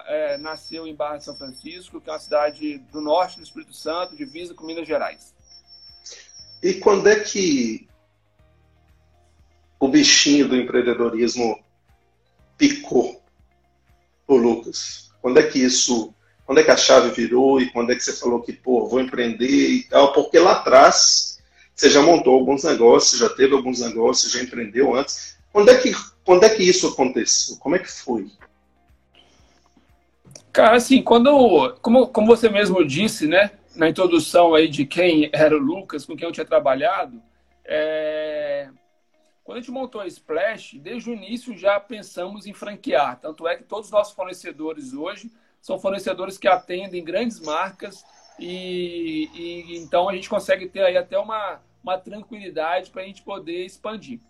é, 0.06 0.36
nasceu 0.38 0.86
em 0.86 0.94
Barra 0.94 1.18
de 1.18 1.24
São 1.24 1.36
Francisco, 1.36 2.00
que 2.00 2.10
é 2.10 2.12
uma 2.12 2.18
cidade 2.18 2.78
do 2.90 3.00
norte 3.00 3.36
do 3.36 3.44
Espírito 3.44 3.72
Santo, 3.72 4.16
divisa 4.16 4.54
com 4.54 4.66
Minas 4.66 4.86
Gerais. 4.86 5.32
E 6.62 6.74
quando 6.74 7.08
é 7.08 7.20
que 7.20 7.86
o 9.78 9.86
bichinho 9.86 10.48
do 10.48 10.56
empreendedorismo 10.56 11.62
picou 12.58 13.22
o 14.26 14.36
Lucas? 14.36 15.12
Quando 15.20 15.38
é 15.38 15.42
que 15.44 15.58
isso, 15.58 16.12
quando 16.44 16.58
é 16.58 16.64
que 16.64 16.70
a 16.70 16.76
chave 16.76 17.10
virou 17.10 17.60
e 17.60 17.70
quando 17.70 17.92
é 17.92 17.94
que 17.94 18.02
você 18.02 18.14
falou 18.14 18.42
que, 18.42 18.52
pô, 18.52 18.88
vou 18.88 19.00
empreender 19.00 19.46
e 19.46 19.84
tal? 19.84 20.12
Porque 20.12 20.38
lá 20.38 20.52
atrás 20.52 21.33
você 21.74 21.90
já 21.90 22.00
montou 22.00 22.34
alguns 22.34 22.62
negócios, 22.62 23.20
já 23.20 23.28
teve 23.28 23.54
alguns 23.54 23.80
negócios, 23.80 24.32
já 24.32 24.40
empreendeu 24.42 24.94
antes. 24.94 25.36
Quando 25.52 25.70
é 25.70 25.76
que, 25.76 25.92
quando 26.24 26.44
é 26.44 26.48
que 26.48 26.62
isso 26.62 26.86
aconteceu? 26.88 27.56
Como 27.56 27.74
é 27.74 27.78
que 27.78 27.90
foi? 27.90 28.30
Cara, 30.52 30.76
assim, 30.76 31.02
quando, 31.02 31.76
como, 31.82 32.06
como 32.08 32.28
você 32.28 32.48
mesmo 32.48 32.86
disse, 32.86 33.26
né, 33.26 33.50
na 33.74 33.88
introdução 33.88 34.54
aí 34.54 34.68
de 34.68 34.86
quem 34.86 35.28
era 35.32 35.56
o 35.56 35.58
Lucas, 35.58 36.06
com 36.06 36.16
quem 36.16 36.28
eu 36.28 36.32
tinha 36.32 36.46
trabalhado, 36.46 37.20
é... 37.64 38.68
quando 39.42 39.58
a 39.58 39.60
gente 39.60 39.72
montou 39.72 40.00
a 40.00 40.06
Splash, 40.06 40.78
desde 40.78 41.10
o 41.10 41.12
início 41.14 41.58
já 41.58 41.80
pensamos 41.80 42.46
em 42.46 42.52
franquear. 42.52 43.18
Tanto 43.20 43.48
é 43.48 43.56
que 43.56 43.64
todos 43.64 43.86
os 43.86 43.92
nossos 43.92 44.14
fornecedores 44.14 44.92
hoje 44.92 45.28
são 45.60 45.76
fornecedores 45.78 46.38
que 46.38 46.46
atendem 46.46 47.02
grandes 47.02 47.40
marcas 47.40 48.04
e, 48.38 49.30
e 49.34 49.78
então 49.78 50.08
a 50.08 50.14
gente 50.14 50.28
consegue 50.28 50.68
ter 50.68 50.82
aí 50.82 50.96
até 50.96 51.18
uma, 51.18 51.60
uma 51.82 51.98
tranquilidade 51.98 52.90
para 52.90 53.02
a 53.02 53.06
gente 53.06 53.22
poder 53.22 53.64
expandir. 53.64 54.20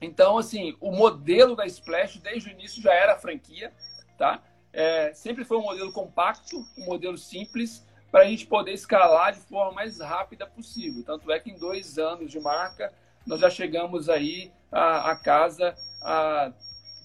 Então, 0.00 0.38
assim, 0.38 0.76
o 0.80 0.90
modelo 0.90 1.54
da 1.54 1.66
Splash 1.66 2.18
desde 2.18 2.48
o 2.48 2.52
início 2.52 2.82
já 2.82 2.94
era 2.94 3.18
franquia, 3.18 3.72
tá? 4.16 4.42
É, 4.72 5.12
sempre 5.12 5.44
foi 5.44 5.58
um 5.58 5.62
modelo 5.62 5.92
compacto, 5.92 6.64
um 6.78 6.86
modelo 6.86 7.18
simples, 7.18 7.86
para 8.10 8.22
a 8.22 8.24
gente 8.24 8.46
poder 8.46 8.72
escalar 8.72 9.32
de 9.32 9.40
forma 9.40 9.72
mais 9.72 10.00
rápida 10.00 10.46
possível. 10.46 11.04
Tanto 11.04 11.30
é 11.30 11.38
que 11.38 11.50
em 11.50 11.58
dois 11.58 11.98
anos 11.98 12.30
de 12.30 12.40
marca, 12.40 12.92
nós 13.26 13.40
já 13.40 13.50
chegamos 13.50 14.08
aí 14.08 14.50
à, 14.72 15.10
à 15.10 15.16
casa 15.16 15.74
a, 16.02 16.52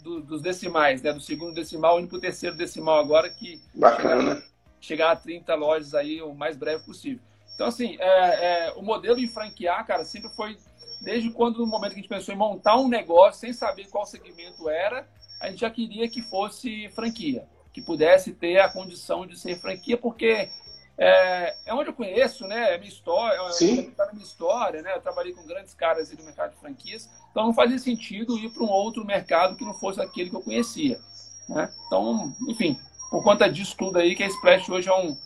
do, 0.01 0.22
dos 0.22 0.41
decimais, 0.41 1.01
né? 1.01 1.13
do 1.13 1.20
segundo 1.20 1.53
decimal 1.53 2.00
indo 2.00 2.08
para 2.08 2.17
o 2.17 2.22
terceiro 2.22 2.55
decimal 2.55 3.00
agora, 3.00 3.29
que 3.29 3.62
Bacana. 3.74 4.41
Chegar 4.86 5.12
a 5.12 5.15
30 5.15 5.54
lojas 5.56 5.94
aí 5.94 6.22
o 6.22 6.34
mais 6.34 6.56
breve 6.56 6.84
possível. 6.84 7.22
Então, 7.54 7.68
assim, 7.68 7.98
é, 8.00 8.68
é, 8.68 8.74
o 8.74 8.82
modelo 8.82 9.18
de 9.18 9.27
franquear, 9.27 9.86
cara, 9.86 10.04
sempre 10.04 10.30
foi, 10.30 10.58
desde 11.01 11.32
quando 11.32 11.60
no 11.60 11.68
momento 11.68 11.94
que 11.94 12.00
a 12.00 12.01
gente 12.01 12.10
pensou 12.10 12.34
em 12.34 12.38
montar 12.38 12.77
um 12.77 12.88
negócio, 12.88 13.39
sem 13.39 13.54
saber 13.54 13.88
qual 13.89 14.06
segmento 14.06 14.70
era, 14.70 15.08
a 15.39 15.50
gente 15.50 15.62
já 15.62 15.70
queria 15.70 16.10
que 16.10 16.22
fosse 16.22 16.89
franquia, 16.89 17.48
que 17.74 17.82
pudesse 17.82 18.34
ter 18.34 18.60
a 18.60 18.70
condição 18.70 19.25
de 19.25 19.39
ser 19.39 19.58
franquia, 19.60 19.98
porque 19.98 20.50
é, 20.98 21.56
é 21.65 21.74
onde 21.74 21.89
eu 21.89 21.94
conheço, 21.94 22.46
né? 22.48 22.74
É 22.74 22.77
minha 22.77 22.89
história, 22.89 23.38
é 23.38 23.51
Sim. 23.51 23.94
é 23.98 24.13
minha 24.13 24.25
história, 24.25 24.82
né? 24.82 24.94
Eu 24.96 25.01
trabalhei 25.01 25.34
com 25.34 25.46
grandes 25.46 25.74
caras 25.74 26.10
do 26.10 26.24
mercado 26.24 26.51
de 26.51 26.58
franquias, 26.58 27.10
então 27.32 27.46
não 27.46 27.54
fazia 27.54 27.80
sentido 27.80 28.38
ir 28.38 28.50
para 28.50 28.63
um 28.63 28.70
outro 28.70 29.06
mercado 29.06 29.56
que 29.56 29.65
não 29.65 29.74
fosse 29.74 30.01
aquele 30.01 30.30
que 30.30 30.36
eu 30.36 30.42
conhecia. 30.42 31.00
Né? 31.48 31.72
Então, 31.86 32.34
enfim, 32.48 32.80
por 33.10 33.24
conta 33.24 33.50
disso 33.50 33.76
tudo 33.78 34.00
aí, 34.00 34.16
que 34.16 34.24
a 34.24 34.28
Splash 34.28 34.70
hoje 34.70 34.90
é 34.90 34.94
um, 34.94 35.18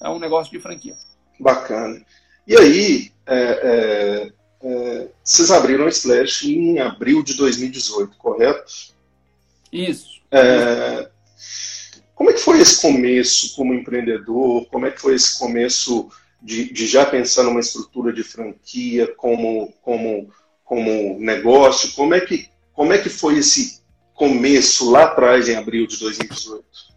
é 0.00 0.08
um 0.08 0.18
negócio 0.18 0.52
de 0.52 0.60
franquia. 0.60 0.96
Bacana. 1.38 2.00
E 2.46 2.56
aí, 2.56 3.12
é, 3.26 3.36
é, 3.36 4.32
é, 4.62 5.08
vocês 5.22 5.50
abriram 5.50 5.86
a 5.86 5.88
Splash 5.88 6.44
em 6.44 6.78
abril 6.78 7.22
de 7.22 7.34
2018, 7.34 8.16
correto? 8.16 8.64
Isso. 9.72 10.20
É, 10.30 11.08
como 12.14 12.30
é 12.30 12.32
que 12.32 12.40
foi 12.40 12.60
esse 12.60 12.80
começo 12.80 13.54
como 13.54 13.74
empreendedor? 13.74 14.66
Como 14.66 14.86
é 14.86 14.90
que 14.90 15.00
foi 15.00 15.14
esse 15.14 15.38
começo 15.38 16.10
de, 16.42 16.72
de 16.72 16.86
já 16.86 17.06
pensar 17.06 17.44
numa 17.44 17.60
estrutura 17.60 18.12
de 18.12 18.24
franquia 18.24 19.06
como, 19.14 19.72
como, 19.82 20.28
como 20.64 21.18
negócio? 21.20 21.92
Como 21.92 22.14
é, 22.14 22.20
que, 22.20 22.48
como 22.72 22.92
é 22.92 22.98
que 22.98 23.08
foi 23.08 23.38
esse 23.38 23.82
começo 24.14 24.90
lá 24.90 25.04
atrás, 25.04 25.48
em 25.48 25.54
abril 25.54 25.86
de 25.86 25.98
2018? 26.00 26.87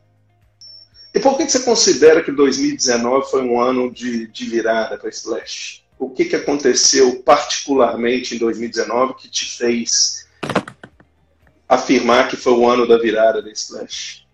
E 1.14 1.20
por 1.20 1.38
que, 1.38 1.50
você 1.50 1.60
considera 1.64 2.24
que 2.24 2.32
2019 2.32 3.30
foi 3.30 3.44
um 3.44 3.60
ano 3.60 3.92
de, 3.92 4.28
de 4.28 4.46
virada 4.46 4.98
para 4.98 5.10
Splash? 5.10 5.84
O 6.00 6.10
que, 6.10 6.26
que 6.26 6.36
aconteceu 6.36 7.22
particularmente 7.24 8.36
em 8.36 8.38
2019 8.38 9.16
que 9.16 9.30
te 9.30 9.46
fez 9.46 10.28
afirmar 11.68 12.30
que 12.30 12.38
foi 12.38 12.54
o 12.54 12.68
ano 12.68 12.88
da 12.88 12.98
virada 12.98 13.42
da 13.42 13.52
Splash? 13.52 14.26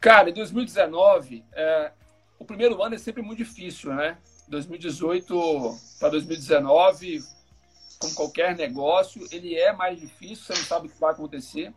Cara, 0.00 0.30
em 0.30 0.34
2019, 0.34 1.44
é, 1.52 1.92
o 2.38 2.44
primeiro 2.44 2.82
ano 2.82 2.94
é 2.94 2.98
sempre 2.98 3.22
muito 3.22 3.38
difícil, 3.38 3.94
né? 3.94 4.18
2018 4.48 5.78
para 6.00 6.08
2019, 6.08 7.22
como 7.98 8.14
qualquer 8.14 8.56
negócio, 8.56 9.24
ele 9.30 9.54
é 9.54 9.72
mais 9.72 10.00
difícil, 10.00 10.46
você 10.46 10.54
não 10.54 10.64
sabe 10.64 10.86
o 10.88 10.90
que 10.90 10.98
vai 10.98 11.12
acontecer. 11.12 11.72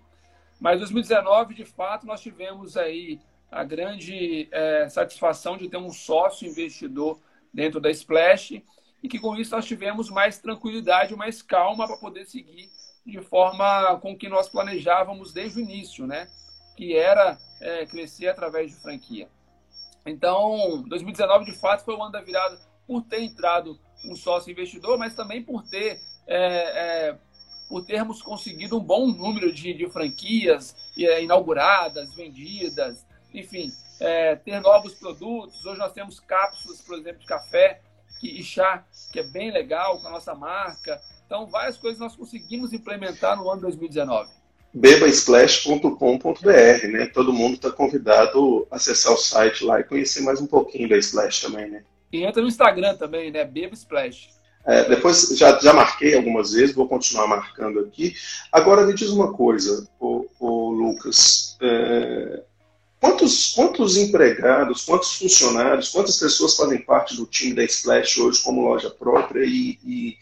Mas 0.60 0.80
2019, 0.80 1.54
de 1.54 1.66
fato, 1.66 2.08
nós 2.08 2.22
tivemos 2.22 2.76
aí 2.78 3.20
a 3.54 3.64
grande 3.64 4.48
é, 4.52 4.90
satisfação 4.90 5.58
de 5.58 5.70
ter 5.70 5.78
um 5.78 5.92
sócio 5.92 6.48
investidor 6.48 7.20
dentro 7.54 7.80
da 7.80 7.92
Splash 7.92 8.64
e 9.02 9.08
que 9.08 9.20
com 9.20 9.36
isso 9.36 9.56
nós 9.56 9.66
tivemos 9.66 10.10
mais 10.10 10.40
tranquilidade, 10.40 11.16
mais 11.16 11.42
calma 11.42 11.86
para 11.86 11.98
poder 11.98 12.26
seguir 12.26 12.70
de 13.06 13.22
forma 13.22 14.00
com 14.00 14.18
que 14.18 14.30
nós 14.30 14.50
planejávamos 14.50 15.34
desde 15.34 15.60
o 15.60 15.62
início, 15.62 16.08
né? 16.08 16.28
Que 16.76 16.96
era 16.96 17.38
é, 17.62 17.86
crescer 17.86 18.30
através 18.30 18.72
de 18.72 18.78
franquia. 18.78 19.28
Então, 20.06 20.84
2019 20.88 21.46
de 21.46 21.54
fato 21.54 21.84
foi 21.84 21.96
o 21.96 22.02
ano 22.02 22.12
da 22.12 22.22
virada 22.22 22.58
por 22.88 23.04
ter 23.04 23.22
entrado 23.22 23.80
um 24.06 24.16
sócio 24.16 24.52
investidor, 24.52 24.98
mas 24.98 25.14
também 25.14 25.44
por 25.44 25.64
ter 25.64 26.00
é, 26.26 27.10
é, 27.10 27.18
por 27.70 27.86
termos 27.86 28.22
conseguido 28.22 28.78
um 28.78 28.84
bom 28.84 29.08
número 29.08 29.52
de, 29.52 29.74
de 29.74 29.90
franquias 29.90 30.76
é, 30.98 31.24
inauguradas, 31.24 32.14
vendidas, 32.14 33.06
enfim, 33.34 33.72
é, 34.00 34.36
ter 34.36 34.62
novos 34.62 34.94
produtos. 34.94 35.66
Hoje 35.66 35.80
nós 35.80 35.94
temos 35.94 36.20
cápsulas, 36.20 36.82
por 36.82 36.98
exemplo, 36.98 37.20
de 37.20 37.26
café 37.26 37.82
que, 38.20 38.28
e 38.28 38.44
chá, 38.44 38.86
que 39.12 39.20
é 39.20 39.24
bem 39.24 39.52
legal 39.52 40.00
com 40.00 40.08
a 40.08 40.12
nossa 40.12 40.36
marca. 40.36 41.02
Então, 41.26 41.48
várias 41.48 41.78
coisas 41.78 42.00
nós 42.00 42.16
conseguimos 42.16 42.74
implementar 42.74 43.38
no 43.38 43.50
ano 43.50 43.62
2019 43.62 44.44
bebasplash.com.br, 44.74 46.88
né? 46.88 47.06
Todo 47.14 47.32
mundo 47.32 47.54
está 47.56 47.72
convidado 47.72 48.68
a 48.72 48.78
acessar 48.78 49.14
o 49.14 49.18
site 49.18 49.64
lá 49.64 49.80
e 49.80 49.84
conhecer 49.84 50.22
mais 50.22 50.42
um 50.42 50.48
pouquinho 50.48 50.90
da 50.90 50.98
Splash 50.98 51.42
também, 51.42 51.70
né? 51.70 51.84
E 52.12 52.24
entra 52.24 52.42
no 52.42 52.48
Instagram 52.48 52.96
também, 52.96 53.30
né? 53.32 53.46
Beba 53.46 53.76
Splash. 53.76 54.30
É, 54.66 54.86
depois 54.86 55.38
já, 55.38 55.60
já 55.60 55.74
marquei 55.74 56.16
algumas 56.16 56.54
vezes, 56.54 56.74
vou 56.74 56.88
continuar 56.88 57.28
marcando 57.28 57.82
aqui. 57.82 58.16
Agora 58.52 58.84
me 58.86 58.96
diz 58.96 59.10
uma 59.10 59.34
coisa, 59.34 59.88
o, 60.00 60.26
o 60.40 60.72
Lucas. 60.72 61.56
É, 61.62 62.42
quantos, 63.04 63.52
quantos 63.52 63.98
empregados, 63.98 64.86
quantos 64.86 65.16
funcionários, 65.16 65.90
quantas 65.90 66.18
pessoas 66.18 66.56
fazem 66.56 66.82
parte 66.82 67.18
do 67.18 67.26
time 67.26 67.54
da 67.54 67.64
Splash 67.66 68.18
hoje 68.18 68.42
como 68.42 68.62
loja 68.62 68.90
própria 68.90 69.44
e, 69.44 69.78
e, 69.84 70.18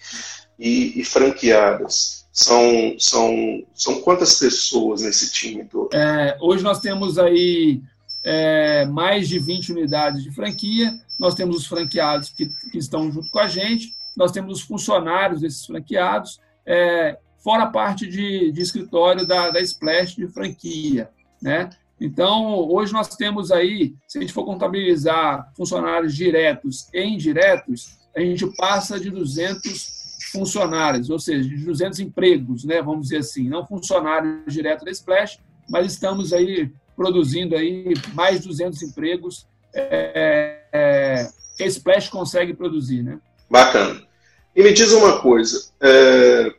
e, 0.58 1.00
e 1.00 1.06
franqueadas? 1.06 2.26
São, 2.34 2.96
são, 2.98 3.64
são 3.76 4.02
quantas 4.02 4.40
pessoas 4.40 5.02
nesse 5.04 5.32
time 5.32 5.64
todo? 5.66 5.94
É, 5.94 6.36
hoje 6.42 6.64
nós 6.64 6.80
temos 6.80 7.20
aí 7.20 7.82
é, 8.24 8.86
mais 8.86 9.30
de 9.30 9.38
20 9.38 9.74
unidades 9.74 10.24
de 10.24 10.32
franquia, 10.32 10.92
nós 11.20 11.36
temos 11.36 11.58
os 11.58 11.68
franqueados 11.68 12.30
que, 12.30 12.48
que 12.72 12.80
estão 12.80 13.12
junto 13.12 13.30
com 13.30 13.40
a 13.40 13.48
gente, 13.48 13.94
nós 14.18 14.32
temos 14.32 14.60
os 14.60 14.66
funcionários 14.66 15.42
desses 15.42 15.68
franqueados, 15.68 16.40
é, 16.66 17.16
fora 17.44 17.64
a 17.64 17.68
parte 17.68 18.08
de, 18.08 18.52
de 18.52 18.62
escritório 18.62 19.28
da, 19.28 19.52
da 19.52 19.60
Splash 19.62 20.16
de 20.16 20.28
franquia. 20.28 21.12
Né? 21.40 21.70
Então, 22.02 22.68
hoje 22.68 22.92
nós 22.92 23.10
temos 23.10 23.52
aí, 23.52 23.94
se 24.08 24.18
a 24.18 24.22
gente 24.22 24.34
for 24.34 24.44
contabilizar 24.44 25.52
funcionários 25.56 26.16
diretos 26.16 26.88
e 26.92 27.00
indiretos, 27.00 28.00
a 28.16 28.20
gente 28.20 28.44
passa 28.58 29.00
de 29.00 29.12
200 29.12 30.02
funcionários, 30.32 31.12
ou 31.12 31.20
seja, 31.20 31.48
de 31.48 31.58
200 31.58 32.00
empregos, 32.00 32.64
né, 32.64 32.82
vamos 32.82 33.04
dizer 33.04 33.18
assim, 33.18 33.48
não 33.48 33.68
funcionários 33.68 34.52
direto 34.52 34.84
da 34.84 34.90
Splash, 34.90 35.38
mas 35.70 35.94
estamos 35.94 36.34
aí 36.34 36.72
produzindo 36.96 37.56
aí 37.56 37.94
mais 38.16 38.42
de 38.42 38.48
200 38.48 38.82
empregos 38.82 39.46
é, 39.72 40.64
é, 40.74 41.30
que 41.56 41.64
a 41.64 41.68
Splash 41.68 42.10
consegue 42.10 42.56
produzir, 42.56 43.04
né? 43.04 43.20
Bacana. 43.48 44.02
E 44.56 44.64
me 44.64 44.74
diz 44.74 44.92
uma 44.92 45.22
coisa, 45.22 45.70
é, 45.80 46.52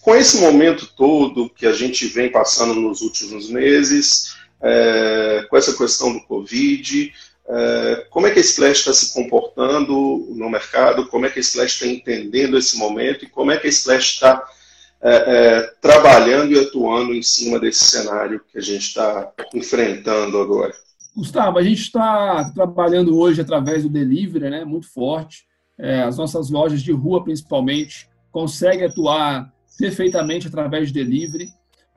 com 0.00 0.16
esse 0.16 0.40
momento 0.40 0.92
todo 0.96 1.50
que 1.50 1.66
a 1.66 1.72
gente 1.72 2.06
vem 2.06 2.32
passando 2.32 2.74
nos 2.74 3.02
últimos 3.02 3.50
meses, 3.50 4.34
é, 4.62 5.46
com 5.48 5.56
essa 5.56 5.76
questão 5.76 6.12
do 6.12 6.22
Covid, 6.22 7.12
é, 7.48 8.06
como 8.10 8.26
é 8.26 8.30
que 8.30 8.38
a 8.38 8.42
Splash 8.42 8.78
está 8.78 8.92
se 8.92 9.12
comportando 9.12 10.28
no 10.30 10.48
mercado, 10.48 11.08
como 11.08 11.26
é 11.26 11.30
que 11.30 11.38
a 11.38 11.42
Splash 11.42 11.74
está 11.74 11.86
entendendo 11.86 12.56
esse 12.56 12.78
momento 12.78 13.24
e 13.24 13.28
como 13.28 13.50
é 13.50 13.56
que 13.56 13.66
a 13.66 13.70
Splash 13.70 14.14
está 14.14 14.42
é, 15.02 15.14
é, 15.14 15.60
trabalhando 15.80 16.52
e 16.52 16.58
atuando 16.60 17.12
em 17.12 17.22
cima 17.22 17.58
desse 17.58 17.84
cenário 17.84 18.40
que 18.50 18.58
a 18.58 18.60
gente 18.60 18.86
está 18.86 19.32
enfrentando 19.52 20.38
agora. 20.40 20.72
Gustavo, 21.14 21.58
a 21.58 21.62
gente 21.62 21.82
está 21.82 22.50
trabalhando 22.54 23.18
hoje 23.18 23.40
através 23.40 23.82
do 23.82 23.88
delivery, 23.88 24.48
né, 24.48 24.64
muito 24.64 24.90
forte. 24.90 25.44
É, 25.76 26.02
as 26.02 26.16
nossas 26.16 26.48
lojas 26.48 26.80
de 26.80 26.92
rua, 26.92 27.24
principalmente, 27.24 28.08
conseguem 28.30 28.86
atuar 28.86 29.52
perfeitamente 29.76 30.46
através 30.46 30.92
de 30.92 30.94
delivery. 30.94 31.48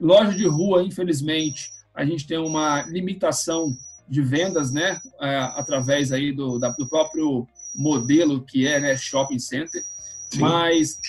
Loja 0.01 0.34
de 0.34 0.48
rua, 0.48 0.84
infelizmente, 0.84 1.69
a 1.95 2.05
gente 2.05 2.27
tem 2.27 2.37
uma 2.37 2.83
limitação 2.83 3.75
de 4.07 4.21
vendas, 4.21 4.71
né, 4.71 5.01
é, 5.19 5.37
através 5.55 6.11
aí 6.11 6.31
do, 6.31 6.59
da, 6.59 6.69
do 6.69 6.87
próprio 6.87 7.47
modelo 7.73 8.43
que 8.43 8.67
é 8.67 8.79
né, 8.79 8.95
shopping 8.95 9.39
center. 9.39 9.83
Sim. 10.29 10.39
Mas 10.39 10.99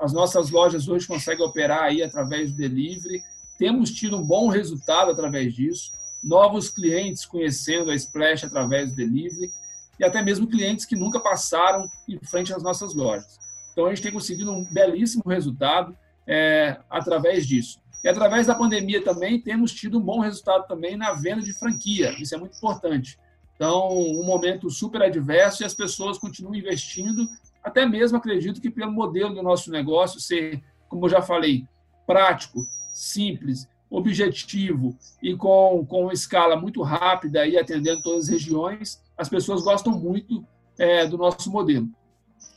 as 0.00 0.12
nossas 0.12 0.50
lojas 0.50 0.88
hoje 0.88 1.06
conseguem 1.06 1.44
operar 1.44 1.82
aí 1.84 2.02
através 2.02 2.50
do 2.50 2.56
delivery. 2.56 3.22
Temos 3.58 3.90
tido 3.90 4.16
um 4.16 4.24
bom 4.24 4.48
resultado 4.48 5.10
através 5.10 5.54
disso. 5.54 5.92
Novos 6.22 6.70
clientes 6.70 7.24
conhecendo 7.24 7.90
a 7.90 7.94
Splash 7.94 8.44
através 8.44 8.90
do 8.90 8.96
delivery 8.96 9.52
e 9.98 10.04
até 10.04 10.22
mesmo 10.22 10.48
clientes 10.48 10.86
que 10.86 10.96
nunca 10.96 11.20
passaram 11.20 11.88
em 12.08 12.18
frente 12.18 12.52
às 12.52 12.62
nossas 12.62 12.94
lojas. 12.94 13.38
Então 13.72 13.86
a 13.86 13.90
gente 13.90 14.02
tem 14.02 14.12
conseguido 14.12 14.50
um 14.50 14.64
belíssimo 14.64 15.22
resultado 15.26 15.96
é, 16.26 16.78
através 16.88 17.46
disso. 17.46 17.78
E 18.02 18.08
através 18.08 18.46
da 18.46 18.54
pandemia 18.54 19.02
também 19.02 19.40
temos 19.40 19.72
tido 19.72 19.98
um 19.98 20.02
bom 20.02 20.20
resultado 20.20 20.66
também 20.66 20.96
na 20.96 21.12
venda 21.12 21.42
de 21.42 21.52
franquia. 21.52 22.14
Isso 22.20 22.34
é 22.34 22.38
muito 22.38 22.56
importante. 22.56 23.18
Então, 23.54 23.90
um 23.90 24.24
momento 24.24 24.70
super 24.70 25.02
adverso 25.02 25.62
e 25.62 25.66
as 25.66 25.74
pessoas 25.74 26.16
continuam 26.16 26.54
investindo, 26.54 27.28
até 27.62 27.84
mesmo 27.84 28.16
acredito 28.16 28.60
que 28.60 28.70
pelo 28.70 28.90
modelo 28.90 29.34
do 29.34 29.42
nosso 29.42 29.70
negócio 29.70 30.18
ser, 30.18 30.62
como 30.88 31.04
eu 31.04 31.10
já 31.10 31.20
falei, 31.20 31.66
prático, 32.06 32.64
simples, 32.94 33.68
objetivo 33.90 34.96
e 35.22 35.36
com, 35.36 35.84
com 35.86 36.10
escala 36.12 36.56
muito 36.56 36.80
rápida 36.80 37.46
e 37.46 37.58
atendendo 37.58 38.02
todas 38.02 38.24
as 38.24 38.30
regiões, 38.30 39.02
as 39.18 39.28
pessoas 39.28 39.62
gostam 39.62 39.92
muito 39.92 40.42
é, 40.78 41.06
do 41.06 41.18
nosso 41.18 41.50
modelo. 41.50 41.88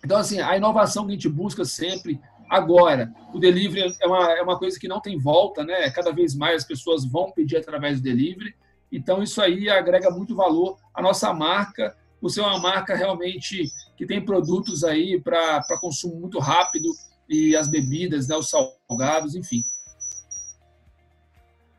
Então, 0.06 0.18
assim, 0.18 0.40
a 0.40 0.56
inovação 0.56 1.06
que 1.06 1.12
a 1.12 1.16
gente 1.16 1.30
busca 1.30 1.66
sempre, 1.66 2.20
agora. 2.54 3.12
O 3.34 3.40
delivery 3.40 3.96
é 4.00 4.08
uma, 4.08 4.32
é 4.34 4.42
uma 4.42 4.60
coisa 4.60 4.80
que 4.80 4.88
não 4.88 5.02
tem 5.02 5.18
volta, 5.18 5.64
né? 5.64 5.90
Cada 5.90 6.12
vez 6.12 6.36
mais 6.36 6.58
as 6.58 6.68
pessoas 6.68 7.04
vão 7.04 7.32
pedir 7.32 7.58
através 7.58 8.00
do 8.00 8.04
delivery. 8.04 8.54
Então, 8.92 9.24
isso 9.24 9.42
aí 9.42 9.68
agrega 9.70 10.12
muito 10.12 10.36
valor 10.36 10.78
à 10.94 11.02
nossa 11.02 11.34
marca, 11.34 11.98
por 12.22 12.30
ser 12.30 12.42
uma 12.42 12.60
marca 12.60 12.96
realmente 12.96 13.66
que 13.98 14.06
tem 14.06 14.24
produtos 14.24 14.84
aí 14.84 15.20
para 15.20 15.64
consumo 15.82 16.16
muito 16.22 16.38
rápido 16.38 16.90
e 17.28 17.56
as 17.56 17.68
bebidas, 17.68 18.28
né, 18.28 18.36
os 18.38 18.50
salgados, 18.50 19.36
enfim. 19.36 19.64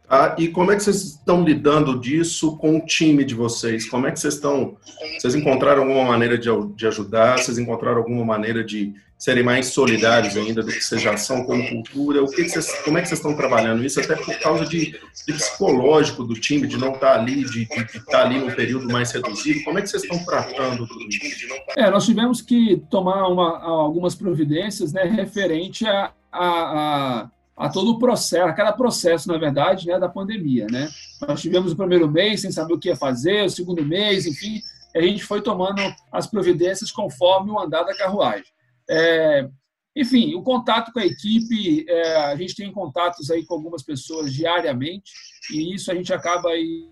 Ah, 0.08 0.36
e 0.38 0.48
como 0.48 0.70
é 0.70 0.76
que 0.76 0.82
vocês 0.82 1.02
estão 1.02 1.42
lidando 1.42 1.98
disso 1.98 2.56
com 2.58 2.76
o 2.76 2.80
time 2.84 3.24
de 3.24 3.34
vocês? 3.34 3.88
Como 3.88 4.06
é 4.06 4.12
que 4.12 4.20
vocês 4.20 4.34
estão? 4.34 4.76
Vocês 5.18 5.34
encontraram 5.34 5.82
alguma 5.82 6.04
maneira 6.04 6.36
de, 6.36 6.50
de 6.74 6.86
ajudar? 6.86 7.38
Vocês 7.38 7.58
encontraram 7.58 7.98
alguma 7.98 8.24
maneira 8.24 8.62
de 8.62 8.94
serem 9.16 9.42
mais 9.42 9.68
solidários 9.68 10.36
ainda 10.36 10.62
do 10.62 10.70
que 10.70 10.82
vocês 10.82 11.00
já 11.00 11.16
são 11.16 11.44
como 11.44 11.66
cultura? 11.68 12.22
O 12.22 12.28
que, 12.28 12.44
que 12.44 12.50
vocês, 12.50 12.70
como 12.82 12.98
é 12.98 13.02
que 13.02 13.08
vocês 13.08 13.20
estão 13.20 13.34
trabalhando 13.34 13.82
isso? 13.82 13.98
Até 13.98 14.16
por 14.16 14.38
causa 14.38 14.66
de, 14.66 15.00
de 15.26 15.32
psicológico 15.32 16.22
do 16.24 16.34
time, 16.34 16.66
de 16.66 16.76
não 16.76 16.92
estar 16.92 17.18
ali, 17.18 17.42
de, 17.44 17.62
estar 17.62 18.26
ali 18.26 18.38
num 18.38 18.50
período 18.50 18.86
mais 18.92 19.10
reduzido. 19.12 19.64
Como 19.64 19.78
é 19.78 19.82
que 19.82 19.88
vocês 19.88 20.02
estão 20.02 20.22
tratando 20.24 20.86
tudo 20.86 21.08
isso? 21.08 21.46
É, 21.76 21.90
nós 21.90 22.04
tivemos 22.04 22.42
que 22.42 22.82
tomar 22.90 23.26
uma, 23.28 23.58
algumas 23.62 24.14
providências 24.14 24.92
né, 24.92 25.04
referente 25.04 25.86
a, 25.86 26.12
a, 26.30 26.40
a 26.40 27.30
a 27.56 27.68
todo 27.68 27.92
o 27.92 27.98
processo, 27.98 28.48
a 28.48 28.52
cada 28.52 28.72
processo, 28.72 29.28
na 29.28 29.38
verdade, 29.38 29.86
né, 29.86 29.98
da 29.98 30.08
pandemia, 30.08 30.66
né? 30.70 30.88
Nós 31.26 31.40
tivemos 31.40 31.72
o 31.72 31.76
primeiro 31.76 32.10
mês 32.10 32.40
sem 32.40 32.50
saber 32.50 32.74
o 32.74 32.78
que 32.78 32.88
ia 32.88 32.96
fazer, 32.96 33.44
o 33.44 33.50
segundo 33.50 33.84
mês, 33.84 34.26
enfim, 34.26 34.60
a 34.94 35.00
gente 35.00 35.24
foi 35.24 35.40
tomando 35.40 35.80
as 36.10 36.26
providências 36.26 36.90
conforme 36.90 37.50
o 37.50 37.58
andar 37.58 37.84
da 37.84 37.96
carruagem. 37.96 38.46
É, 38.88 39.48
enfim, 39.96 40.34
o 40.34 40.42
contato 40.42 40.92
com 40.92 40.98
a 40.98 41.06
equipe, 41.06 41.86
é, 41.88 42.16
a 42.16 42.36
gente 42.36 42.56
tem 42.56 42.72
contatos 42.72 43.30
aí 43.30 43.44
com 43.46 43.54
algumas 43.54 43.82
pessoas 43.82 44.32
diariamente 44.32 45.12
e 45.52 45.74
isso 45.74 45.90
a 45.90 45.94
gente 45.94 46.12
acaba 46.12 46.48
aí 46.48 46.88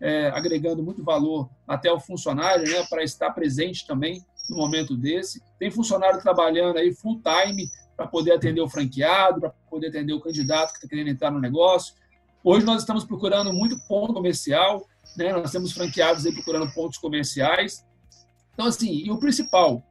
é, 0.00 0.28
agregando 0.28 0.82
muito 0.82 1.02
valor 1.02 1.50
até 1.66 1.90
o 1.92 1.98
funcionário, 1.98 2.70
né, 2.70 2.84
para 2.88 3.02
estar 3.02 3.30
presente 3.32 3.86
também 3.86 4.22
no 4.48 4.56
momento 4.56 4.96
desse. 4.96 5.42
Tem 5.58 5.70
funcionário 5.70 6.20
trabalhando 6.20 6.78
aí 6.78 6.94
full 6.94 7.20
time 7.22 7.68
para 7.96 8.06
poder 8.06 8.32
atender 8.32 8.60
o 8.60 8.68
franqueado, 8.68 9.40
para 9.40 9.50
poder 9.70 9.88
atender 9.88 10.12
o 10.12 10.20
candidato 10.20 10.72
que 10.72 10.78
está 10.78 10.88
querendo 10.88 11.08
entrar 11.08 11.30
no 11.30 11.40
negócio. 11.40 11.94
Hoje 12.42 12.66
nós 12.66 12.82
estamos 12.82 13.04
procurando 13.04 13.52
muito 13.52 13.78
ponto 13.86 14.12
comercial, 14.12 14.86
né? 15.16 15.32
nós 15.32 15.50
temos 15.50 15.72
franqueados 15.72 16.26
aí 16.26 16.32
procurando 16.32 16.72
pontos 16.72 16.98
comerciais. 16.98 17.84
Então, 18.52 18.66
assim, 18.66 18.90
e 19.04 19.10
o 19.10 19.18
principal, 19.18 19.82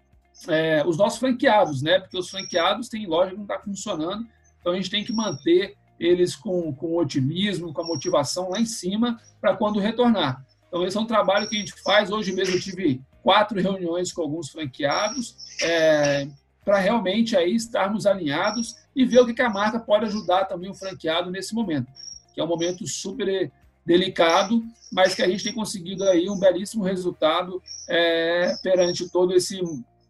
é, 0.47 0.83
os 0.85 0.97
nossos 0.97 1.19
franqueados, 1.19 1.81
né? 1.81 1.99
Porque 1.99 2.17
os 2.17 2.29
franqueados 2.29 2.89
têm 2.89 3.07
loja 3.07 3.31
que 3.31 3.37
não 3.37 3.43
está 3.43 3.59
funcionando, 3.59 4.25
então 4.59 4.73
a 4.73 4.75
gente 4.75 4.89
tem 4.89 5.03
que 5.03 5.11
manter 5.11 5.75
eles 5.99 6.35
com, 6.35 6.73
com 6.73 6.95
otimismo, 6.95 7.73
com 7.73 7.81
a 7.81 7.85
motivação 7.85 8.49
lá 8.49 8.59
em 8.59 8.65
cima 8.65 9.19
para 9.39 9.55
quando 9.55 9.79
retornar. 9.79 10.45
Então, 10.67 10.85
esse 10.85 10.97
é 10.97 10.99
um 10.99 11.05
trabalho 11.05 11.47
que 11.47 11.55
a 11.55 11.59
gente 11.59 11.73
faz. 11.83 12.09
Hoje 12.09 12.33
mesmo 12.33 12.55
eu 12.55 12.61
tive 12.61 13.01
quatro 13.21 13.59
reuniões 13.59 14.11
com 14.11 14.21
alguns 14.21 14.49
franqueados, 14.49 15.37
é, 15.61 16.27
para 16.63 16.77
realmente 16.77 17.35
aí 17.35 17.55
estarmos 17.55 18.05
alinhados 18.05 18.75
e 18.95 19.05
ver 19.05 19.19
o 19.19 19.33
que 19.33 19.41
a 19.41 19.49
marca 19.49 19.79
pode 19.79 20.05
ajudar 20.05 20.45
também 20.45 20.69
o 20.69 20.75
franqueado 20.75 21.29
nesse 21.29 21.53
momento, 21.53 21.87
que 22.33 22.39
é 22.39 22.43
um 22.43 22.47
momento 22.47 22.87
super 22.87 23.51
delicado, 23.85 24.63
mas 24.91 25.13
que 25.13 25.21
a 25.21 25.27
gente 25.27 25.43
tem 25.43 25.53
conseguido 25.53 26.03
aí 26.05 26.29
um 26.29 26.39
belíssimo 26.39 26.83
resultado 26.83 27.61
é, 27.87 28.55
perante 28.63 29.09
todo 29.09 29.33
esse 29.33 29.61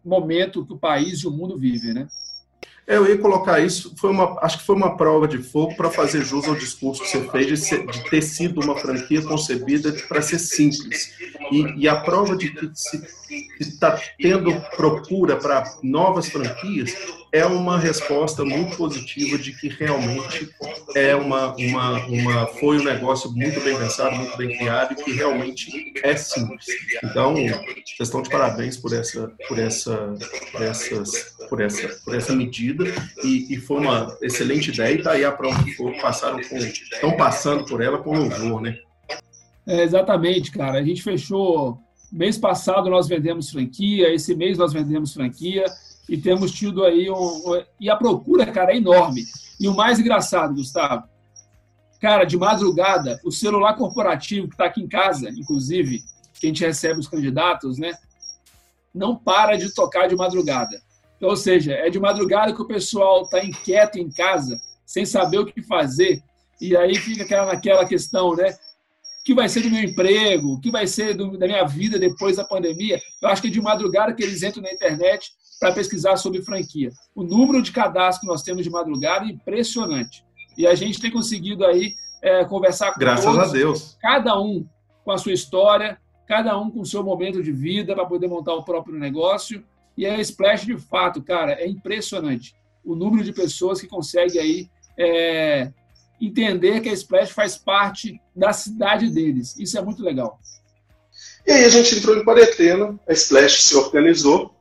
momento 0.04 0.64
que 0.64 0.72
o 0.72 0.78
país 0.78 1.20
e 1.20 1.26
o 1.26 1.30
mundo 1.30 1.58
vivem, 1.58 1.94
né? 1.94 2.08
Eu 2.86 3.08
ia 3.08 3.16
colocar 3.16 3.60
isso, 3.60 3.94
foi 3.96 4.10
uma, 4.10 4.38
acho 4.42 4.58
que 4.58 4.64
foi 4.64 4.76
uma 4.76 4.94
prova 4.94 5.26
de 5.26 5.38
fogo 5.38 5.74
para 5.74 5.90
fazer 5.90 6.22
jus 6.22 6.46
ao 6.46 6.54
discurso 6.54 7.02
que 7.02 7.08
você 7.08 7.28
fez 7.30 7.46
de, 7.46 7.56
ser, 7.56 7.86
de 7.86 8.10
ter 8.10 8.20
sido 8.20 8.60
uma 8.60 8.76
franquia 8.76 9.22
concebida 9.22 9.90
para 10.06 10.20
ser 10.20 10.38
simples. 10.38 11.14
E, 11.50 11.82
e, 11.82 11.88
a 11.88 11.96
prova 11.96 12.36
de 12.36 12.50
que 12.50 12.70
está 13.58 13.98
tendo 14.20 14.54
procura 14.76 15.36
para 15.36 15.64
novas 15.82 16.28
franquias 16.28 16.94
é 17.34 17.44
uma 17.44 17.76
resposta 17.76 18.44
muito 18.44 18.76
positiva 18.76 19.36
de 19.36 19.52
que 19.52 19.66
realmente 19.66 20.48
é 20.94 21.16
uma, 21.16 21.52
uma, 21.56 22.06
uma 22.06 22.46
foi 22.46 22.78
um 22.78 22.84
negócio 22.84 23.28
muito 23.32 23.60
bem 23.60 23.76
pensado, 23.76 24.14
muito 24.14 24.36
bem 24.36 24.56
criado 24.56 24.92
e 24.92 25.02
que 25.02 25.10
realmente 25.10 25.92
é 26.04 26.14
simples. 26.14 26.64
Então, 27.02 27.34
vocês 27.34 27.98
estão 27.98 28.22
de 28.22 28.30
parabéns 28.30 28.76
por 28.76 28.92
essa, 28.92 29.32
por 29.48 29.58
essa, 29.58 30.14
por 30.52 30.62
essas, 30.62 31.34
por 31.48 31.60
essa, 31.60 31.88
por 32.04 32.14
essa 32.14 32.32
medida 32.36 32.84
e, 33.24 33.52
e 33.52 33.56
foi 33.56 33.80
uma 33.80 34.16
excelente 34.22 34.70
ideia 34.70 34.94
e 34.94 34.98
está 34.98 35.10
aí 35.10 35.24
a 35.24 35.32
prova 35.32 35.60
que 35.64 35.74
passaram 36.00 36.40
com, 36.40 36.56
estão 36.56 37.16
passando 37.16 37.64
por 37.64 37.82
ela 37.82 37.98
com 37.98 38.16
louvor, 38.16 38.60
né? 38.60 38.78
É, 39.66 39.82
exatamente, 39.82 40.52
cara. 40.52 40.78
A 40.78 40.84
gente 40.84 41.02
fechou 41.02 41.80
mês 42.12 42.38
passado 42.38 42.88
nós 42.88 43.08
vendemos 43.08 43.50
franquia, 43.50 44.14
esse 44.14 44.36
mês 44.36 44.56
nós 44.56 44.72
vendemos 44.72 45.12
franquia 45.12 45.64
e 46.08 46.18
temos 46.18 46.52
tido 46.52 46.84
aí 46.84 47.10
um, 47.10 47.14
um, 47.16 47.64
e 47.80 47.88
a 47.88 47.96
procura, 47.96 48.46
cara, 48.46 48.72
é 48.72 48.76
enorme. 48.76 49.24
E 49.58 49.68
o 49.68 49.74
mais 49.74 49.98
engraçado, 49.98 50.54
Gustavo, 50.54 51.04
cara, 52.00 52.24
de 52.24 52.36
madrugada, 52.36 53.20
o 53.24 53.30
celular 53.30 53.74
corporativo 53.74 54.48
que 54.48 54.54
está 54.54 54.66
aqui 54.66 54.82
em 54.82 54.88
casa, 54.88 55.30
inclusive, 55.30 56.02
que 56.34 56.46
a 56.46 56.48
gente 56.48 56.64
recebe 56.64 57.00
os 57.00 57.08
candidatos, 57.08 57.78
né, 57.78 57.92
não 58.94 59.16
para 59.16 59.56
de 59.56 59.72
tocar 59.74 60.08
de 60.08 60.14
madrugada. 60.14 60.80
Então, 61.16 61.30
ou 61.30 61.36
seja, 61.36 61.72
é 61.72 61.88
de 61.88 61.98
madrugada 61.98 62.52
que 62.52 62.60
o 62.60 62.66
pessoal 62.66 63.22
está 63.22 63.42
inquieto 63.42 63.98
em 63.98 64.10
casa, 64.10 64.60
sem 64.84 65.06
saber 65.06 65.38
o 65.38 65.46
que 65.46 65.62
fazer, 65.62 66.22
e 66.60 66.76
aí 66.76 66.94
fica 66.94 67.24
aquela, 67.24 67.46
naquela 67.46 67.86
questão, 67.86 68.34
né? 68.36 68.54
Que 69.24 69.34
vai 69.34 69.48
ser 69.48 69.62
do 69.62 69.70
meu 69.70 69.82
emprego? 69.82 70.60
Que 70.60 70.70
vai 70.70 70.86
ser 70.86 71.14
do, 71.14 71.38
da 71.38 71.46
minha 71.46 71.64
vida 71.64 71.98
depois 71.98 72.36
da 72.36 72.44
pandemia? 72.44 73.00
Eu 73.22 73.28
acho 73.28 73.40
que 73.40 73.48
é 73.48 73.50
de 73.50 73.60
madrugada 73.60 74.12
que 74.12 74.22
eles 74.22 74.42
entram 74.42 74.62
na 74.62 74.72
internet 74.72 75.32
para 75.58 75.72
pesquisar 75.72 76.16
sobre 76.16 76.42
franquia. 76.42 76.90
O 77.14 77.22
número 77.22 77.62
de 77.62 77.72
cadastros 77.72 78.20
que 78.20 78.26
nós 78.26 78.42
temos 78.42 78.64
de 78.64 78.70
madrugada 78.70 79.26
é 79.26 79.28
impressionante. 79.28 80.24
E 80.56 80.66
a 80.66 80.74
gente 80.74 81.00
tem 81.00 81.10
conseguido 81.10 81.64
aí 81.64 81.94
é, 82.22 82.44
conversar 82.44 82.92
com 82.92 83.00
Graças 83.00 83.24
todos, 83.24 83.50
a 83.50 83.52
Deus. 83.52 83.96
cada 84.00 84.40
um 84.40 84.66
com 85.04 85.10
a 85.12 85.18
sua 85.18 85.32
história, 85.32 85.98
cada 86.26 86.58
um 86.58 86.70
com 86.70 86.80
o 86.80 86.86
seu 86.86 87.02
momento 87.02 87.42
de 87.42 87.52
vida 87.52 87.94
para 87.94 88.06
poder 88.06 88.28
montar 88.28 88.54
o 88.54 88.64
próprio 88.64 88.98
negócio. 88.98 89.64
E 89.96 90.06
a 90.06 90.18
Splash, 90.20 90.64
de 90.64 90.76
fato, 90.78 91.22
cara, 91.22 91.52
é 91.52 91.68
impressionante. 91.68 92.54
O 92.84 92.94
número 92.94 93.22
de 93.22 93.32
pessoas 93.32 93.80
que 93.80 93.86
consegue 93.86 94.38
aí 94.38 94.68
é, 94.98 95.70
entender 96.20 96.80
que 96.80 96.88
a 96.88 96.92
Splash 96.92 97.30
faz 97.30 97.56
parte 97.56 98.20
da 98.34 98.52
cidade 98.52 99.10
deles. 99.10 99.58
Isso 99.58 99.78
é 99.78 99.82
muito 99.82 100.02
legal. 100.02 100.38
E 101.46 101.52
aí 101.52 101.64
a 101.64 101.68
gente 101.68 101.94
entrou 101.94 102.16
em 102.16 102.24
quarentena, 102.24 102.98
a 103.06 103.12
Splash 103.12 103.62
se 103.62 103.76
organizou, 103.76 104.54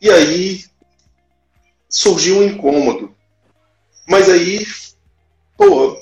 e 0.00 0.10
aí 0.10 0.64
surgiu 1.88 2.38
um 2.38 2.44
incômodo. 2.44 3.14
Mas 4.08 4.28
aí, 4.28 4.66
pô, 5.56 5.96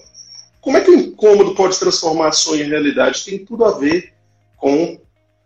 como 0.61 0.77
é 0.77 0.81
que 0.81 0.91
o 0.91 0.95
incômodo 0.95 1.55
pode 1.55 1.79
transformar 1.79 2.33
sonho 2.33 2.65
em 2.65 2.69
realidade? 2.69 3.25
Tem 3.25 3.45
tudo 3.45 3.65
a 3.65 3.79
ver 3.79 4.15
com 4.57 5.01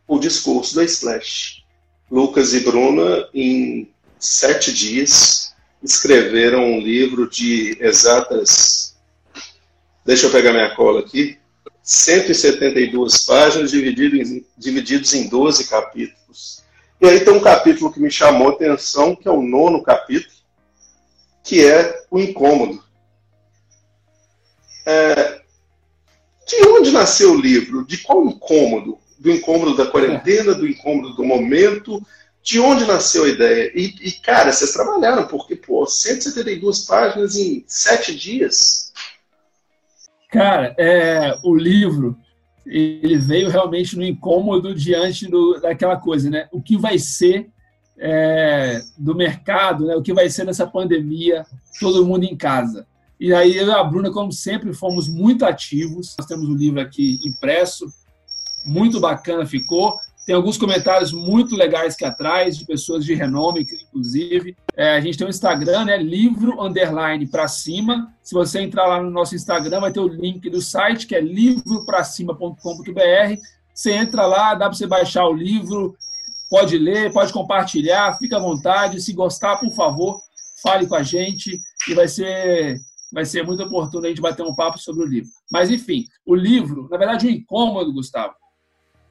o 0.06 0.18
discurso 0.18 0.74
da 0.74 0.84
Splash. 0.84 1.62
Lucas 2.10 2.52
e 2.52 2.60
Bruna, 2.60 3.28
em 3.32 3.90
sete 4.18 4.72
dias, 4.72 5.54
escreveram 5.82 6.64
um 6.64 6.80
livro 6.80 7.28
de 7.28 7.76
exatas. 7.80 8.96
Deixa 10.04 10.26
eu 10.26 10.30
pegar 10.30 10.52
minha 10.52 10.74
cola 10.74 11.00
aqui. 11.00 11.38
172 11.82 13.24
páginas 13.24 13.70
divididos 13.70 14.30
em, 14.30 14.46
divididos 14.56 15.14
em 15.14 15.28
12 15.28 15.68
capítulos. 15.68 16.62
E 17.02 17.08
aí 17.08 17.24
tem 17.24 17.34
um 17.34 17.40
capítulo 17.40 17.92
que 17.92 17.98
me 17.98 18.12
chamou 18.12 18.50
a 18.50 18.52
atenção, 18.52 19.16
que 19.16 19.26
é 19.26 19.30
o 19.30 19.42
nono 19.42 19.82
capítulo, 19.82 20.36
que 21.42 21.66
é 21.66 22.04
o 22.08 22.20
incômodo. 22.20 22.80
É, 24.86 25.40
de 26.46 26.62
onde 26.68 26.92
nasceu 26.92 27.32
o 27.32 27.40
livro? 27.40 27.84
De 27.84 27.98
qual 27.98 28.24
incômodo? 28.24 28.98
Do 29.18 29.32
incômodo 29.32 29.76
da 29.76 29.90
quarentena, 29.90 30.54
do 30.54 30.64
incômodo 30.64 31.14
do 31.14 31.24
momento? 31.24 32.00
De 32.40 32.60
onde 32.60 32.86
nasceu 32.86 33.24
a 33.24 33.28
ideia? 33.28 33.72
E, 33.74 33.96
e 34.00 34.12
cara, 34.12 34.52
vocês 34.52 34.72
trabalharam, 34.72 35.26
porque, 35.26 35.56
pô, 35.56 35.84
172 35.84 36.86
páginas 36.86 37.34
em 37.34 37.64
sete 37.66 38.14
dias. 38.14 38.92
Cara, 40.30 40.72
é, 40.78 41.36
o 41.42 41.52
livro 41.52 42.16
ele 42.64 43.16
veio 43.16 43.48
realmente 43.48 43.96
no 43.96 44.05
incômodo 44.05 44.75
diante 44.75 45.29
do, 45.29 45.61
daquela 45.61 45.96
coisa, 45.96 46.31
né? 46.31 46.48
O 46.53 46.62
que 46.62 46.77
vai 46.77 46.98
ser 46.98 47.48
é, 47.98 48.81
do 48.96 49.14
mercado, 49.14 49.87
né? 49.87 49.96
O 49.96 50.03
que 50.03 50.12
vai 50.12 50.29
ser 50.31 50.46
dessa 50.46 50.66
pandemia, 50.66 51.44
todo 51.81 52.07
mundo 52.07 52.25
em 52.25 52.37
casa. 52.37 52.87
E 53.18 53.33
aí 53.33 53.57
eu 53.57 53.68
e 53.68 53.70
a 53.70 53.85
Bruna, 53.85 54.11
como 54.11 54.33
sempre, 54.33 54.72
fomos 54.72 55.09
muito 55.09 55.44
ativos. 55.44 56.14
Nós 56.18 56.27
temos 56.27 56.48
o 56.48 56.57
livro 56.57 56.81
aqui 56.81 57.20
impresso, 57.25 57.87
muito 58.64 59.01
bacana 59.01 59.46
ficou. 59.46 59.94
Tem 60.24 60.37
alguns 60.37 60.56
comentários 60.56 61.12
muito 61.12 61.56
legais 61.56 61.94
aqui 61.94 62.04
atrás, 62.04 62.56
de 62.56 62.64
pessoas 62.64 63.04
de 63.04 63.12
renome, 63.12 63.66
inclusive. 63.88 64.56
É, 64.76 64.96
a 64.96 65.00
gente 65.00 65.18
tem 65.18 65.26
um 65.26 65.30
Instagram, 65.30 65.87
né? 65.87 65.96
Livro 65.96 66.62
underline 66.62 67.26
para 67.26 67.48
cima. 67.48 68.14
Se 68.22 68.32
você 68.32 68.61
entrar 68.61 68.87
lá 68.87 69.02
no 69.02 69.11
nosso 69.11 69.35
Instagram, 69.35 69.80
vai 69.80 69.92
ter 69.92 69.98
o 69.98 70.06
link 70.06 70.48
do 70.48 70.61
site, 70.61 71.08
que 71.08 71.16
é 71.16 71.20
livropracima.com.br. 71.20 73.40
Você 73.74 73.92
entra 73.92 74.26
lá, 74.26 74.54
dá 74.54 74.66
para 74.66 74.78
você 74.78 74.87
baixar 74.87 75.26
o 75.26 75.32
livro, 75.32 75.96
pode 76.48 76.78
ler, 76.78 77.12
pode 77.12 77.32
compartilhar, 77.32 78.16
fica 78.18 78.37
à 78.37 78.40
vontade. 78.40 79.00
Se 79.00 79.12
gostar, 79.12 79.56
por 79.56 79.72
favor, 79.72 80.20
fale 80.62 80.87
com 80.87 80.94
a 80.94 81.02
gente 81.02 81.61
e 81.88 81.94
vai 81.94 82.06
ser 82.06 82.80
vai 83.12 83.26
ser 83.26 83.44
muito 83.44 83.62
oportuno 83.62 84.06
a 84.06 84.08
gente 84.08 84.22
bater 84.22 84.42
um 84.42 84.54
papo 84.54 84.78
sobre 84.78 85.04
o 85.04 85.06
livro. 85.06 85.30
Mas, 85.50 85.70
enfim, 85.70 86.06
o 86.24 86.35
livro, 86.35 86.88
na 86.90 86.96
verdade, 86.96 87.26
o 87.26 87.28
um 87.28 87.32
incômodo, 87.32 87.92
Gustavo, 87.92 88.32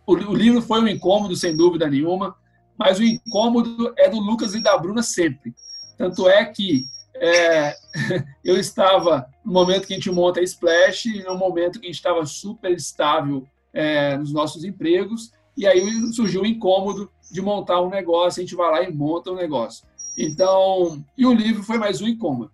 o, 0.06 0.14
o 0.14 0.36
livro 0.36 0.62
foi 0.62 0.82
um 0.82 0.88
incômodo, 0.88 1.36
sem 1.36 1.56
dúvida 1.56 1.90
nenhuma, 1.90 2.36
mas 2.78 3.00
o 3.00 3.04
incômodo 3.04 3.94
é 3.98 4.10
do 4.10 4.20
Lucas 4.20 4.56
e 4.56 4.62
da 4.62 4.78
Bruna 4.78 5.04
sempre. 5.04 5.54
Tanto 5.98 6.28
é 6.28 6.44
que 6.46 6.86
é, 7.16 7.76
eu 8.44 8.58
estava 8.58 9.28
no 9.46 9.54
momento 9.54 9.86
que 9.86 9.94
a 9.94 9.96
gente 9.96 10.12
monta 10.12 10.40
a 10.40 10.44
Splash, 10.44 11.06
no 11.26 11.38
momento 11.38 11.80
que 11.80 11.86
a 11.86 11.90
gente 11.90 11.98
estava 11.98 12.26
super 12.26 12.72
estável 12.72 13.46
é, 13.74 14.18
nos 14.18 14.34
nossos 14.34 14.64
empregos, 14.64 15.32
e 15.56 15.68
aí 15.68 15.82
surgiu 16.14 16.42
o 16.42 16.46
incômodo 16.46 17.12
de 17.32 17.42
montar 17.42 17.82
um 17.82 17.90
negócio, 17.90 18.42
a 18.42 18.44
gente 18.44 18.56
vai 18.56 18.72
lá 18.72 18.84
e 18.84 18.92
monta 18.92 19.32
um 19.32 19.36
negócio. 19.36 19.86
Então, 20.18 21.04
e 21.18 21.26
o 21.26 21.34
livro 21.34 21.64
foi 21.64 21.78
mais 21.78 22.02
um 22.02 22.08
incômodo. 22.08 22.52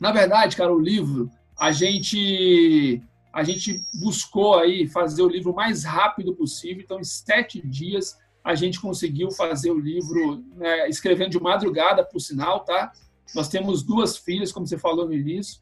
Na 0.00 0.12
verdade, 0.12 0.56
cara, 0.56 0.72
o 0.72 0.80
livro, 0.80 1.30
a 1.58 1.72
gente 1.72 3.02
a 3.32 3.42
gente 3.42 3.84
buscou 3.94 4.58
aí 4.58 4.86
fazer 4.86 5.22
o 5.22 5.28
livro 5.28 5.52
o 5.52 5.54
mais 5.54 5.84
rápido 5.84 6.34
possível. 6.34 6.82
Então, 6.82 6.98
em 6.98 7.04
sete 7.04 7.64
dias, 7.66 8.18
a 8.42 8.54
gente 8.54 8.80
conseguiu 8.80 9.30
fazer 9.30 9.70
o 9.70 9.78
livro, 9.78 10.44
né, 10.56 10.88
escrevendo 10.88 11.30
de 11.30 11.40
madrugada, 11.40 12.04
por 12.04 12.20
sinal, 12.20 12.60
tá? 12.60 12.92
Nós 13.34 13.48
temos 13.48 13.82
duas 13.82 14.16
filhas, 14.16 14.50
como 14.50 14.66
você 14.66 14.78
falou 14.78 15.06
no 15.06 15.14
início, 15.14 15.60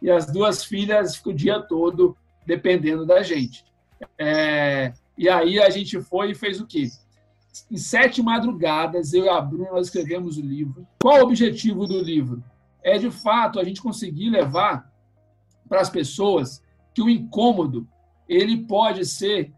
e 0.00 0.10
as 0.10 0.26
duas 0.26 0.64
filhas 0.64 1.16
ficam 1.16 1.32
o 1.32 1.36
dia 1.36 1.60
todo 1.60 2.16
dependendo 2.46 3.04
da 3.04 3.22
gente. 3.22 3.64
É, 4.18 4.94
e 5.16 5.28
aí 5.28 5.60
a 5.60 5.68
gente 5.68 6.00
foi 6.00 6.30
e 6.30 6.34
fez 6.34 6.60
o 6.60 6.66
quê? 6.66 6.88
Em 7.70 7.76
sete 7.76 8.22
madrugadas, 8.22 9.12
eu 9.12 9.24
e 9.24 9.28
a 9.28 9.40
Bruna, 9.40 9.72
nós 9.72 9.88
escrevemos 9.88 10.38
o 10.38 10.40
livro. 10.40 10.86
Qual 11.02 11.18
o 11.18 11.24
objetivo 11.24 11.86
do 11.86 12.00
livro? 12.00 12.42
É, 12.82 12.96
de 12.96 13.10
fato, 13.10 13.60
a 13.60 13.64
gente 13.64 13.82
conseguir 13.82 14.30
levar 14.30 14.90
para 15.68 15.80
as 15.80 15.90
pessoas 15.90 16.62
que 16.94 17.02
o 17.02 17.08
incômodo 17.08 17.88
ele 18.28 18.58
pode 18.58 19.04
ser 19.04 19.52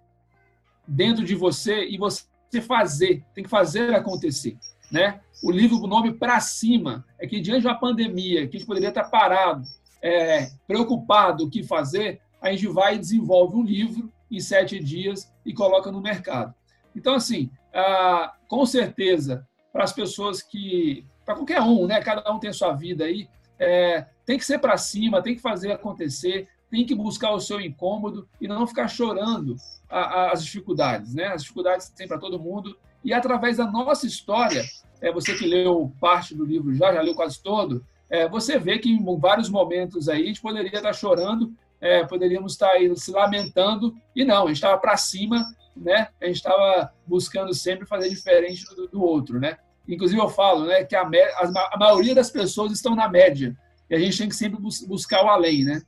dentro 0.87 1.25
de 1.25 1.35
você 1.35 1.87
e 1.87 1.99
você 1.99 2.27
fazer, 2.67 3.25
tem 3.35 3.45
que 3.45 3.51
fazer 3.51 3.95
acontecer, 3.95 4.57
né? 4.91 5.21
O 5.43 5.51
livro, 5.51 5.79
o 5.79 5.87
nome 5.87 6.13
para 6.13 6.39
cima, 6.41 7.05
é 7.19 7.27
que 7.27 7.41
diante 7.41 7.63
de 7.63 7.67
uma 7.67 7.79
pandemia, 7.79 8.47
que 8.47 8.57
a 8.57 8.59
gente 8.59 8.67
poderia 8.67 8.91
estar 8.91 9.05
parado, 9.05 9.65
é, 10.01 10.51
preocupado 10.67 11.45
o 11.45 11.51
que 11.51 11.63
fazer, 11.63 12.21
a 12.41 12.51
gente 12.51 12.67
vai 12.69 12.97
e 12.97 12.99
desenvolve 12.99 13.57
um 13.57 13.63
livro 13.63 14.13
em 14.31 14.41
sete 14.41 14.79
dias 14.79 15.33
e 15.45 15.53
coloca 15.53 15.91
no 15.91 16.01
mercado. 16.01 16.55
Então, 16.95 17.15
assim, 17.15 17.51
ah, 17.73 18.35
com 18.49 18.65
certeza, 18.67 19.47
para 19.73 19.85
as 19.85 19.93
pessoas 19.93 20.43
que, 20.43 21.07
para 21.25 21.35
qualquer 21.35 21.61
um, 21.61 21.87
né? 21.87 22.01
Cada 22.01 22.31
um 22.33 22.39
tem 22.39 22.51
a 22.51 22.55
sua 22.55 22.73
vida 22.73 23.05
aí, 23.05 23.29
é, 23.59 24.07
tem 24.27 24.39
que 24.39 24.45
ser 24.45 24.59
para 24.59 24.77
cima, 24.77 25.23
tem 25.23 25.35
que 25.35 25.41
fazer 25.41 25.73
acontecer, 25.73 26.49
tem 26.73 26.87
que 26.87 26.95
buscar 26.95 27.33
o 27.33 27.41
seu 27.41 27.61
incômodo 27.61 28.27
e 28.41 28.49
não 28.49 28.67
ficar 28.67 28.89
chorando 28.89 29.57
a, 29.91 30.01
a, 30.01 30.33
as 30.33 30.43
dificuldades, 30.43 31.15
né? 31.15 31.27
As 31.27 31.43
dificuldades 31.43 31.91
tem 31.91 32.09
para 32.09 32.19
todo 32.19 32.41
mundo 32.41 32.75
e 33.05 33.13
através 33.13 33.59
da 33.59 33.71
nossa 33.71 34.07
história, 34.07 34.65
é 34.99 35.13
você 35.13 35.35
que 35.35 35.47
leu 35.47 35.93
parte 36.01 36.35
do 36.35 36.47
livro 36.47 36.75
já, 36.75 36.95
já 36.95 37.03
leu 37.03 37.15
quase 37.15 37.43
todo, 37.43 37.85
é, 38.09 38.27
você 38.27 38.59
vê 38.59 38.79
que 38.79 38.91
em 38.91 39.05
vários 39.19 39.51
momentos 39.51 40.09
aí 40.09 40.23
a 40.23 40.27
gente 40.27 40.41
poderia 40.41 40.75
estar 40.75 40.95
chorando, 40.95 41.53
é, 41.79 42.07
poderíamos 42.07 42.53
estar 42.53 42.71
aí 42.71 42.97
se 42.97 43.11
lamentando 43.11 43.95
e 44.17 44.25
não, 44.25 44.45
a 44.45 44.47
gente 44.47 44.57
estava 44.57 44.79
para 44.79 44.97
cima, 44.97 45.45
né? 45.77 46.09
A 46.23 46.25
gente 46.25 46.37
estava 46.37 46.91
buscando 47.07 47.53
sempre 47.53 47.87
fazer 47.87 48.09
diferente 48.09 48.65
do, 48.75 48.89
do, 48.89 49.03
outro, 49.03 49.39
né? 49.39 49.59
Inclusive 49.87 50.19
eu 50.19 50.29
falo, 50.31 50.65
né, 50.65 50.85
que 50.85 50.97
a, 50.97 51.03
a, 51.03 51.71
a 51.75 51.79
maioria 51.79 52.15
das 52.15 52.31
pessoas 52.31 52.73
estão 52.73 52.95
na 52.95 53.11
média 53.11 53.55
e 53.91 53.95
a 53.95 53.99
gente 53.99 54.17
tem 54.17 54.29
que 54.29 54.37
sempre 54.37 54.59
bus 54.59 54.83
buscar 54.87 55.23
o 55.23 55.29
além, 55.29 55.65
né? 55.65 55.83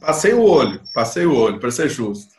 Passei 0.00 0.32
o 0.34 0.42
olho, 0.42 0.80
passei 0.94 1.24
o 1.26 1.34
olho, 1.34 1.58
para 1.58 1.70
ser 1.70 1.88
justo. 1.88 2.30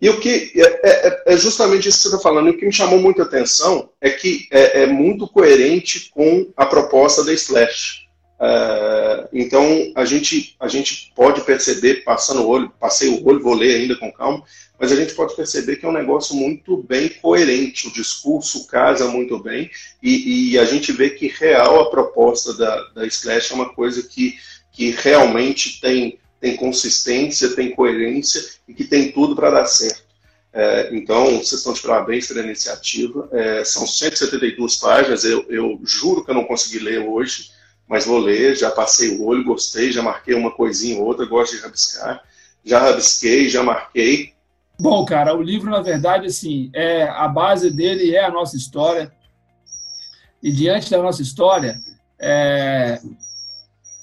E 0.00 0.08
o 0.08 0.20
que 0.20 0.52
é, 0.54 1.08
é, 1.08 1.22
é, 1.26 1.36
justamente 1.36 1.88
isso 1.88 1.98
que 1.98 2.02
você 2.02 2.08
está 2.08 2.20
falando. 2.20 2.48
E 2.48 2.50
o 2.50 2.58
que 2.58 2.66
me 2.66 2.72
chamou 2.72 2.98
muita 2.98 3.22
atenção 3.22 3.90
é 4.00 4.10
que 4.10 4.46
é, 4.50 4.82
é 4.82 4.86
muito 4.86 5.26
coerente 5.26 6.10
com 6.10 6.52
a 6.56 6.66
proposta 6.66 7.24
da 7.24 7.32
Slash. 7.32 8.05
É, 8.38 9.28
então 9.32 9.64
a 9.94 10.04
gente 10.04 10.54
a 10.60 10.68
gente 10.68 11.10
pode 11.16 11.40
perceber 11.40 12.04
passando 12.04 12.42
o 12.42 12.48
olho, 12.48 12.70
passei 12.78 13.08
o 13.08 13.26
olho, 13.26 13.42
vou 13.42 13.54
ler 13.54 13.76
ainda 13.76 13.96
com 13.96 14.12
calma, 14.12 14.44
mas 14.78 14.92
a 14.92 14.96
gente 14.96 15.14
pode 15.14 15.34
perceber 15.34 15.76
que 15.76 15.86
é 15.86 15.88
um 15.88 15.92
negócio 15.92 16.36
muito 16.36 16.76
bem 16.82 17.08
coerente. 17.08 17.88
O 17.88 17.92
discurso 17.92 18.66
casa 18.66 19.08
muito 19.08 19.38
bem 19.38 19.70
e, 20.02 20.52
e 20.52 20.58
a 20.58 20.64
gente 20.64 20.92
vê 20.92 21.10
que 21.10 21.28
real 21.28 21.80
a 21.80 21.90
proposta 21.90 22.52
da, 22.54 22.76
da 22.94 23.06
Slash 23.06 23.52
é 23.52 23.54
uma 23.54 23.72
coisa 23.72 24.02
que, 24.02 24.36
que 24.70 24.90
realmente 24.90 25.80
tem, 25.80 26.18
tem 26.38 26.56
consistência, 26.56 27.56
tem 27.56 27.70
coerência 27.70 28.42
e 28.68 28.74
que 28.74 28.84
tem 28.84 29.12
tudo 29.12 29.34
para 29.34 29.50
dar 29.50 29.66
certo. 29.66 30.04
É, 30.52 30.88
então, 30.92 31.36
vocês 31.36 31.52
estão 31.52 31.74
de 31.74 31.82
parabéns 31.82 32.28
pela 32.28 32.42
iniciativa. 32.42 33.28
É, 33.30 33.62
são 33.62 33.86
172 33.86 34.76
páginas, 34.76 35.22
eu, 35.24 35.44
eu 35.50 35.78
juro 35.84 36.24
que 36.24 36.30
eu 36.30 36.34
não 36.34 36.44
consegui 36.44 36.78
ler 36.78 37.00
hoje, 37.00 37.50
mas 37.88 38.06
vou 38.06 38.18
ler, 38.18 38.56
já 38.56 38.70
passei 38.70 39.16
o 39.16 39.24
olho, 39.24 39.44
gostei, 39.44 39.92
já 39.92 40.02
marquei 40.02 40.34
uma 40.34 40.50
coisinha 40.50 40.98
ou 40.98 41.06
outra, 41.06 41.26
gosto 41.26 41.56
de 41.56 41.62
rabiscar. 41.62 42.22
Já 42.64 42.80
rabisquei, 42.80 43.48
já 43.48 43.62
marquei, 43.62 44.36
Bom, 44.78 45.06
cara, 45.06 45.34
o 45.34 45.40
livro, 45.40 45.70
na 45.70 45.80
verdade, 45.80 46.26
assim, 46.26 46.70
é 46.74 47.04
a 47.04 47.26
base 47.26 47.70
dele 47.70 48.14
é 48.14 48.22
a 48.22 48.30
nossa 48.30 48.56
história. 48.56 49.10
E 50.42 50.52
diante 50.52 50.90
da 50.90 51.02
nossa 51.02 51.22
história, 51.22 51.78
é, 52.20 53.00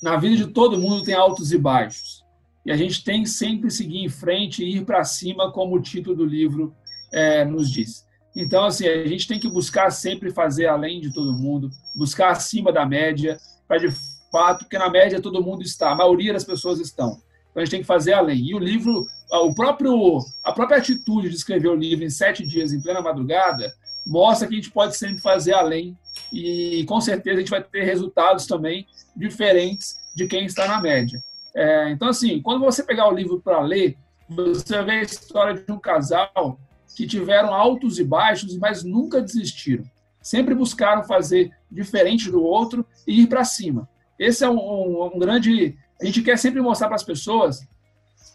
na 0.02 0.18
vida 0.18 0.36
de 0.36 0.48
todo 0.48 0.80
mundo 0.80 1.04
tem 1.04 1.14
altos 1.14 1.52
e 1.52 1.60
baixos. 1.60 2.24
E 2.66 2.72
a 2.72 2.78
gente 2.78 3.04
tem 3.04 3.22
que 3.22 3.30
sempre 3.30 3.70
seguir 3.70 4.00
em 4.00 4.10
frente 4.10 4.64
e 4.64 4.78
ir 4.78 4.86
para 4.86 5.04
cima, 5.04 5.52
como 5.52 5.76
o 5.76 5.82
título 5.82 6.16
do 6.16 6.26
livro 6.26 6.74
é, 7.12 7.46
nos 7.46 7.70
diz. 7.70 8.08
Então, 8.36 8.66
assim, 8.66 8.88
a 8.88 9.06
gente 9.06 9.28
tem 9.28 9.40
que 9.40 9.48
buscar 9.48 9.92
sempre 9.92 10.32
fazer 10.32 10.66
além 10.66 11.00
de 11.00 11.14
todo 11.14 11.34
mundo, 11.34 11.70
buscar 11.96 12.32
acima 12.32 12.74
da 12.74 12.84
média, 12.84 13.38
para 13.74 13.80
de 13.80 13.96
fato, 14.32 14.60
porque 14.60 14.78
na 14.78 14.90
média 14.90 15.22
todo 15.22 15.44
mundo 15.44 15.64
está, 15.64 15.92
a 15.92 15.96
maioria 15.96 16.34
das 16.34 16.44
pessoas 16.44 16.80
estão. 16.80 17.18
Então 17.50 17.62
a 17.62 17.66
gente 17.66 17.72
tem 17.72 17.82
que 17.82 17.88
fazer 17.88 18.14
além. 18.14 18.38
E 18.38 18.56
o 18.56 18.60
livro, 18.60 19.06
o 19.32 19.54
próprio, 19.54 20.20
a 20.44 20.52
própria 20.52 20.78
atitude 20.78 21.30
de 21.30 21.36
escrever 21.36 21.70
o 21.70 21.76
livro 21.76 22.04
em 22.04 22.10
sete 22.10 22.46
dias, 22.46 22.74
em 22.74 22.82
plena 22.82 23.02
madrugada, 23.02 23.74
mostra 24.06 24.48
que 24.48 24.54
a 24.54 24.58
gente 24.58 24.72
pode 24.72 24.98
sempre 24.98 25.20
fazer 25.20 25.54
além 25.54 25.98
e 26.32 26.84
com 26.88 27.00
certeza 27.00 27.38
a 27.38 27.40
gente 27.40 27.50
vai 27.50 27.64
ter 27.64 27.84
resultados 27.84 28.46
também 28.46 28.88
diferentes 29.16 29.98
de 30.16 30.28
quem 30.28 30.46
está 30.46 30.68
na 30.68 30.82
média. 30.82 31.20
É, 31.56 31.92
então, 31.92 32.10
assim, 32.10 32.42
quando 32.42 32.62
você 32.62 32.84
pegar 32.84 33.08
o 33.08 33.16
livro 33.16 33.40
para 33.40 33.62
ler, 33.62 33.96
você 34.28 34.82
ver 34.82 34.92
a 34.92 35.02
história 35.04 35.54
de 35.54 35.72
um 35.72 35.80
casal 35.80 36.60
que 36.96 37.08
tiveram 37.08 37.54
altos 37.54 38.00
e 38.00 38.04
baixos, 38.04 38.58
mas 38.58 38.84
nunca 38.84 39.22
desistiram. 39.22 39.86
Sempre 40.24 40.56
buscaram 40.56 41.04
fazer 41.04 41.52
diferente 41.70 42.32
do 42.32 42.42
outro 42.42 42.84
e 43.06 43.22
ir 43.22 43.28
para 43.28 43.44
cima. 43.44 43.88
Esse 44.18 44.44
é 44.44 44.50
um, 44.50 45.14
um, 45.14 45.20
grande. 45.20 45.78
A 46.02 46.06
gente 46.06 46.24
quer 46.24 46.38
sempre 46.38 46.62
mostrar 46.62 46.88
para 46.88 46.96
as 46.96 47.04
pessoas. 47.04 47.68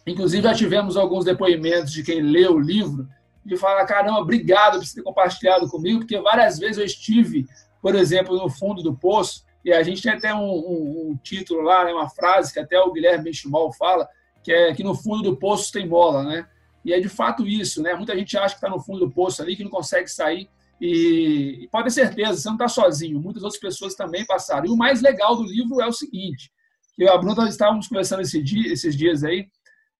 Inclusive, 0.06 0.42
já 0.42 0.54
tivemos 0.54 0.96
alguns 0.96 1.24
depoimentos 1.24 1.92
de 1.92 2.02
quem 2.02 2.20
leu 2.20 2.54
o 2.56 2.60
livro 2.60 3.08
de 3.44 3.56
falar: 3.56 3.86
caramba, 3.86 4.20
obrigado 4.20 4.78
por 4.78 4.86
ter 4.86 5.02
compartilhado 5.02 5.68
comigo, 5.68 6.00
porque 6.00 6.20
várias 6.20 6.58
vezes 6.58 6.78
eu 6.78 6.84
estive, 6.84 7.46
por 7.80 7.94
exemplo, 7.94 8.36
no 8.36 8.50
fundo 8.50 8.82
do 8.82 8.94
poço, 8.94 9.44
e 9.64 9.72
a 9.72 9.82
gente 9.82 10.02
tem 10.02 10.12
até 10.12 10.34
um, 10.34 10.40
um, 10.40 11.10
um 11.10 11.18
título 11.22 11.62
lá, 11.62 11.84
né, 11.84 11.92
uma 11.92 12.08
frase 12.08 12.52
que 12.52 12.60
até 12.60 12.78
o 12.78 12.92
Guilherme 12.92 13.24
Benchimol 13.24 13.72
fala, 13.72 14.08
que 14.42 14.52
é 14.52 14.74
que 14.74 14.84
no 14.84 14.94
fundo 14.94 15.22
do 15.22 15.36
poço 15.36 15.72
tem 15.72 15.88
bola, 15.88 16.22
né? 16.22 16.46
E 16.84 16.92
é 16.92 17.00
de 17.00 17.08
fato 17.08 17.46
isso, 17.46 17.82
né? 17.82 17.94
Muita 17.94 18.16
gente 18.16 18.36
acha 18.36 18.54
que 18.54 18.64
está 18.64 18.68
no 18.68 18.80
fundo 18.80 19.00
do 19.00 19.10
poço 19.10 19.42
ali, 19.42 19.56
que 19.56 19.64
não 19.64 19.70
consegue 19.70 20.08
sair. 20.08 20.48
E, 20.80 21.68
pode 21.72 21.84
ter 21.84 21.90
certeza, 21.90 22.36
você 22.36 22.48
não 22.48 22.56
está 22.56 22.68
sozinho. 22.68 23.20
Muitas 23.20 23.42
outras 23.42 23.60
pessoas 23.60 23.94
também 23.94 24.24
passaram. 24.24 24.66
E 24.66 24.70
o 24.70 24.76
mais 24.76 25.02
legal 25.02 25.36
do 25.36 25.42
livro 25.42 25.80
é 25.80 25.86
o 25.86 25.92
seguinte: 25.92 26.50
que 26.94 27.02
eu 27.02 27.06
e 27.06 27.10
a 27.10 27.18
Bruna 27.18 27.48
estávamos 27.48 27.88
conversando 27.88 28.22
esse 28.22 28.42
dia, 28.42 28.72
esses 28.72 28.96
dias 28.96 29.24
aí, 29.24 29.48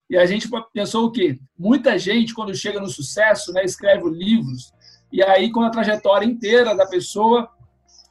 e 0.09 0.17
a 0.17 0.25
gente 0.25 0.49
pensou 0.73 1.05
o 1.05 1.11
quê? 1.11 1.37
Muita 1.57 1.97
gente, 1.99 2.33
quando 2.33 2.55
chega 2.55 2.79
no 2.79 2.89
sucesso, 2.89 3.53
né, 3.53 3.63
escreve 3.63 4.09
livros, 4.09 4.71
e 5.11 5.21
aí 5.21 5.51
com 5.51 5.61
a 5.61 5.69
trajetória 5.69 6.25
inteira 6.25 6.75
da 6.75 6.87
pessoa, 6.87 7.47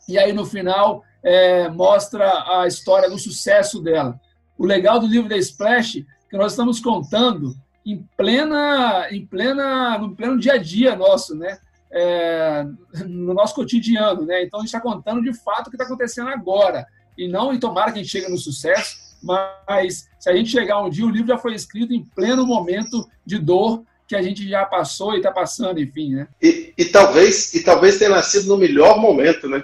e 0.09 0.17
aí 0.17 0.33
no 0.33 0.47
final 0.47 1.03
é, 1.23 1.69
mostra 1.69 2.61
a 2.61 2.67
história 2.67 3.11
do 3.11 3.19
sucesso 3.19 3.83
dela. 3.83 4.19
O 4.57 4.65
legal 4.65 5.01
do 5.01 5.07
livro 5.07 5.29
da 5.29 5.37
Splash 5.37 6.05
que 6.31 6.37
nós 6.37 6.53
estamos 6.53 6.79
contando 6.79 7.55
em 7.85 8.07
plena, 8.17 9.09
em 9.11 9.27
plena, 9.27 9.99
no 9.99 10.15
pleno 10.15 10.39
dia 10.39 10.55
a 10.55 10.59
dia 10.59 10.95
nosso, 10.95 11.35
né? 11.35 11.59
É, 11.91 12.67
no 13.07 13.33
nosso 13.33 13.55
cotidiano, 13.55 14.27
né? 14.27 14.45
Então 14.45 14.61
a 14.61 14.63
gente 14.63 14.69
está 14.69 14.81
contando 14.81 15.23
de 15.23 15.33
fato 15.33 15.69
o 15.69 15.71
que 15.71 15.77
está 15.77 15.85
acontecendo 15.85 16.29
agora 16.29 16.87
e 17.17 17.27
não 17.27 17.53
em 17.53 17.59
tomara 17.59 17.91
que 17.91 17.99
a 17.99 18.03
gente 18.03 18.13
chegue 18.13 18.31
no 18.31 18.37
sucesso, 18.37 18.97
mas 19.23 20.09
se 20.21 20.31
a 20.31 20.37
gente 20.37 20.51
chegar 20.51 20.83
um 20.83 20.91
dia, 20.91 21.05
o 21.05 21.11
livro 21.11 21.29
já 21.29 21.39
foi 21.39 21.55
escrito 21.55 21.93
em 21.93 22.05
pleno 22.05 22.47
momento 22.47 23.09
de 23.25 23.39
dor 23.39 23.83
que 24.07 24.17
a 24.17 24.23
gente 24.23 24.49
já 24.49 24.65
passou 24.65 25.15
e 25.15 25.19
está 25.19 25.31
passando, 25.31 25.81
enfim, 25.81 26.15
né? 26.15 26.29
E, 26.41 26.73
e, 26.79 26.85
talvez 26.87 27.53
e 27.55 27.63
talvez 27.63 27.99
tenha 27.99 28.11
nascido 28.11 28.49
no 28.49 28.57
melhor 28.57 28.99
momento, 28.99 29.49
né? 29.49 29.63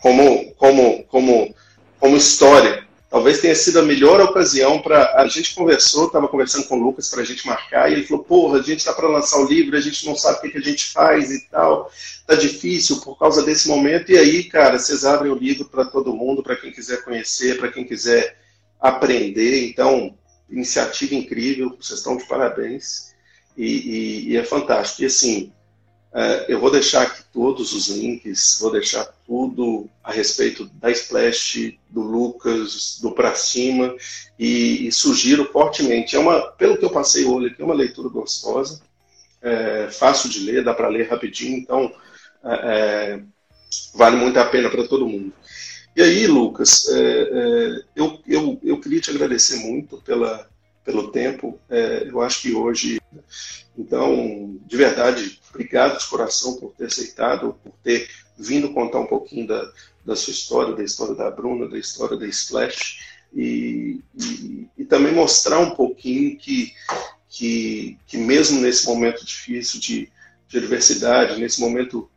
Como 0.00 0.54
como 0.54 1.04
como 1.04 1.54
como 1.98 2.16
história. 2.16 2.85
Talvez 3.08 3.40
tenha 3.40 3.54
sido 3.54 3.78
a 3.78 3.82
melhor 3.82 4.20
ocasião 4.20 4.82
para 4.82 5.14
a 5.14 5.28
gente 5.28 5.54
conversou, 5.54 6.06
estava 6.06 6.26
conversando 6.26 6.66
com 6.66 6.76
o 6.76 6.82
Lucas 6.82 7.08
para 7.08 7.22
a 7.22 7.24
gente 7.24 7.46
marcar 7.46 7.88
e 7.88 7.94
ele 7.94 8.06
falou: 8.06 8.24
"Porra, 8.24 8.58
a 8.58 8.62
gente 8.62 8.78
está 8.80 8.92
para 8.92 9.08
lançar 9.08 9.38
o 9.38 9.46
livro, 9.46 9.76
a 9.76 9.80
gente 9.80 10.04
não 10.04 10.16
sabe 10.16 10.38
o 10.38 10.40
que, 10.40 10.50
que 10.50 10.58
a 10.58 10.62
gente 10.62 10.86
faz 10.86 11.30
e 11.30 11.48
tal, 11.48 11.90
tá 12.26 12.34
difícil 12.34 13.00
por 13.00 13.16
causa 13.16 13.44
desse 13.44 13.68
momento". 13.68 14.10
E 14.10 14.18
aí, 14.18 14.44
cara, 14.44 14.78
vocês 14.78 15.04
abrem 15.04 15.30
o 15.30 15.36
livro 15.36 15.66
para 15.66 15.84
todo 15.84 16.14
mundo, 16.14 16.42
para 16.42 16.56
quem 16.56 16.72
quiser 16.72 17.04
conhecer, 17.04 17.58
para 17.58 17.70
quem 17.70 17.84
quiser 17.84 18.38
aprender. 18.80 19.68
Então, 19.68 20.16
iniciativa 20.50 21.14
incrível, 21.14 21.76
vocês 21.80 22.00
estão 22.00 22.16
de 22.16 22.26
parabéns 22.26 23.14
e, 23.56 23.66
e, 23.66 24.32
e 24.32 24.36
é 24.36 24.42
fantástico. 24.42 25.02
E 25.02 25.06
assim, 25.06 25.52
eu 26.48 26.58
vou 26.58 26.70
deixar 26.70 27.02
aqui 27.02 27.22
todos 27.32 27.74
os 27.74 27.88
links, 27.88 28.58
vou 28.60 28.72
deixar 28.72 29.04
tudo 29.26 29.88
a 30.02 30.10
respeito 30.10 30.64
da 30.74 30.90
Splash, 30.90 31.74
do 31.90 32.00
Lucas, 32.00 32.98
do 33.02 33.12
Pra 33.12 33.34
Cima, 33.34 33.94
e, 34.38 34.86
e 34.86 34.92
sugiro 34.92 35.50
fortemente. 35.52 36.16
É 36.16 36.18
uma, 36.18 36.40
pelo 36.52 36.78
que 36.78 36.84
eu 36.84 36.90
passei 36.90 37.24
o 37.24 37.34
olho 37.34 37.48
aqui, 37.48 37.60
é 37.60 37.64
uma 37.64 37.74
leitura 37.74 38.08
gostosa, 38.08 38.80
é, 39.42 39.88
fácil 39.90 40.30
de 40.30 40.40
ler, 40.40 40.64
dá 40.64 40.72
para 40.72 40.88
ler 40.88 41.08
rapidinho, 41.08 41.58
então 41.58 41.92
é, 42.44 42.54
é, 42.54 43.22
vale 43.94 44.16
muito 44.16 44.38
a 44.38 44.46
pena 44.46 44.70
para 44.70 44.86
todo 44.86 45.08
mundo. 45.08 45.32
E 45.94 46.02
aí, 46.02 46.26
Lucas, 46.26 46.88
é, 46.88 47.00
é, 47.00 47.82
eu, 47.94 48.20
eu, 48.26 48.60
eu 48.62 48.80
queria 48.80 49.00
te 49.00 49.10
agradecer 49.10 49.56
muito 49.56 49.96
pela, 50.02 50.48
pelo 50.86 51.10
tempo. 51.10 51.60
É, 51.68 52.08
eu 52.08 52.22
acho 52.22 52.42
que 52.42 52.54
hoje, 52.54 53.00
então, 53.76 54.58
de 54.64 54.76
verdade, 54.76 55.40
obrigado 55.50 55.98
de 55.98 56.06
coração 56.06 56.54
por 56.54 56.72
ter 56.72 56.86
aceitado, 56.86 57.58
por 57.62 57.72
ter 57.82 58.08
vindo 58.38 58.72
contar 58.72 59.00
um 59.00 59.06
pouquinho 59.06 59.48
da, 59.48 59.72
da 60.04 60.14
sua 60.14 60.30
história, 60.30 60.74
da 60.74 60.84
história 60.84 61.14
da 61.14 61.30
Bruna, 61.30 61.68
da 61.68 61.76
história 61.76 62.16
da 62.16 62.26
Splash, 62.26 63.00
e, 63.34 64.00
e, 64.14 64.68
e 64.78 64.84
também 64.84 65.12
mostrar 65.12 65.58
um 65.58 65.70
pouquinho 65.70 66.38
que, 66.38 66.72
que, 67.28 67.98
que 68.06 68.16
mesmo 68.16 68.60
nesse 68.60 68.86
momento 68.86 69.26
difícil 69.26 69.80
de, 69.80 70.08
de 70.48 70.58
adversidade, 70.58 71.40
nesse 71.40 71.60
momento, 71.60 72.08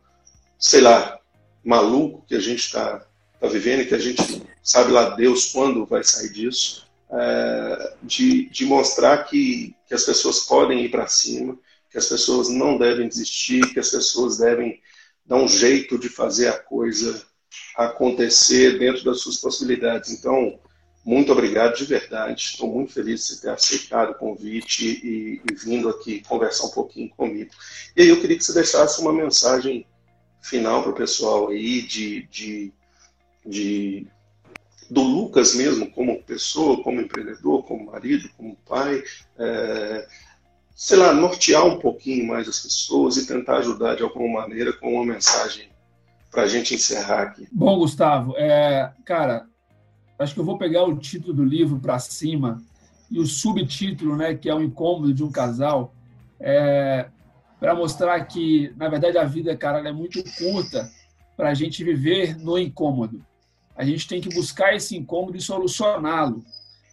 sei 0.56 0.80
lá, 0.80 1.18
maluco 1.64 2.24
que 2.26 2.34
a 2.34 2.40
gente 2.40 2.60
está 2.60 3.04
está 3.40 3.48
vivendo 3.48 3.88
que 3.88 3.94
a 3.94 3.98
gente 3.98 4.42
sabe 4.62 4.92
lá 4.92 5.10
Deus 5.16 5.46
quando 5.46 5.86
vai 5.86 6.04
sair 6.04 6.30
disso, 6.30 6.86
é, 7.12 7.94
de, 8.02 8.48
de 8.50 8.64
mostrar 8.64 9.24
que, 9.24 9.74
que 9.86 9.94
as 9.94 10.04
pessoas 10.04 10.40
podem 10.40 10.84
ir 10.84 10.90
para 10.90 11.06
cima, 11.06 11.58
que 11.90 11.98
as 11.98 12.06
pessoas 12.06 12.48
não 12.48 12.78
devem 12.78 13.08
desistir, 13.08 13.72
que 13.72 13.80
as 13.80 13.90
pessoas 13.90 14.38
devem 14.38 14.80
dar 15.26 15.36
um 15.36 15.48
jeito 15.48 15.98
de 15.98 16.08
fazer 16.08 16.48
a 16.48 16.58
coisa 16.58 17.22
acontecer 17.76 18.78
dentro 18.78 19.04
das 19.04 19.20
suas 19.20 19.36
possibilidades. 19.36 20.10
Então, 20.10 20.58
muito 21.04 21.32
obrigado 21.32 21.76
de 21.76 21.84
verdade. 21.84 22.42
Estou 22.42 22.72
muito 22.72 22.92
feliz 22.92 23.26
de 23.26 23.40
ter 23.40 23.50
aceitado 23.50 24.10
o 24.10 24.14
convite 24.14 24.86
e, 24.86 25.42
e, 25.50 25.54
vindo 25.54 25.88
aqui 25.88 26.22
conversar 26.22 26.66
um 26.66 26.70
pouquinho 26.70 27.10
comigo. 27.10 27.50
E 27.96 28.02
aí 28.02 28.08
eu 28.08 28.20
queria 28.20 28.36
que 28.36 28.44
você 28.44 28.52
deixasse 28.52 29.00
uma 29.00 29.12
mensagem 29.12 29.86
final 30.42 30.82
para 30.82 30.92
o 30.92 30.94
pessoal 30.94 31.48
aí 31.48 31.82
de, 31.82 32.26
de 32.28 32.72
de 33.44 34.06
do 34.90 35.02
Lucas 35.02 35.54
mesmo, 35.54 35.88
como 35.90 36.22
pessoa, 36.22 36.82
como 36.82 37.00
empreendedor, 37.00 37.62
como 37.62 37.92
marido, 37.92 38.28
como 38.36 38.56
pai, 38.68 39.02
é, 39.38 40.06
sei 40.74 40.98
lá, 40.98 41.12
nortear 41.12 41.64
um 41.64 41.78
pouquinho 41.78 42.26
mais 42.26 42.48
as 42.48 42.60
pessoas 42.60 43.16
e 43.16 43.26
tentar 43.26 43.58
ajudar 43.58 43.94
de 43.94 44.02
alguma 44.02 44.40
maneira 44.40 44.72
com 44.72 44.94
uma 44.94 45.14
mensagem 45.14 45.68
para 46.30 46.42
a 46.42 46.46
gente 46.46 46.74
encerrar 46.74 47.22
aqui. 47.22 47.46
Bom, 47.52 47.78
Gustavo, 47.78 48.34
é, 48.36 48.92
cara, 49.04 49.46
acho 50.18 50.34
que 50.34 50.40
eu 50.40 50.44
vou 50.44 50.58
pegar 50.58 50.84
o 50.84 50.96
título 50.96 51.32
do 51.32 51.44
livro 51.44 51.78
para 51.78 51.98
cima 51.98 52.60
e 53.08 53.20
o 53.20 53.26
subtítulo, 53.26 54.16
né, 54.16 54.34
que 54.34 54.48
é 54.48 54.54
o 54.54 54.62
incômodo 54.62 55.14
de 55.14 55.22
um 55.22 55.30
casal, 55.30 55.94
é, 56.40 57.06
para 57.60 57.74
mostrar 57.74 58.24
que, 58.24 58.72
na 58.76 58.88
verdade, 58.88 59.18
a 59.18 59.24
vida, 59.24 59.56
cara, 59.56 59.86
é 59.88 59.92
muito 59.92 60.22
curta 60.36 60.90
para 61.36 61.50
a 61.50 61.54
gente 61.54 61.84
viver 61.84 62.36
no 62.36 62.58
incômodo 62.58 63.24
a 63.80 63.84
gente 63.84 64.06
tem 64.06 64.20
que 64.20 64.28
buscar 64.28 64.74
esse 64.74 64.94
incômodo 64.94 65.38
e 65.38 65.40
solucioná-lo. 65.40 66.44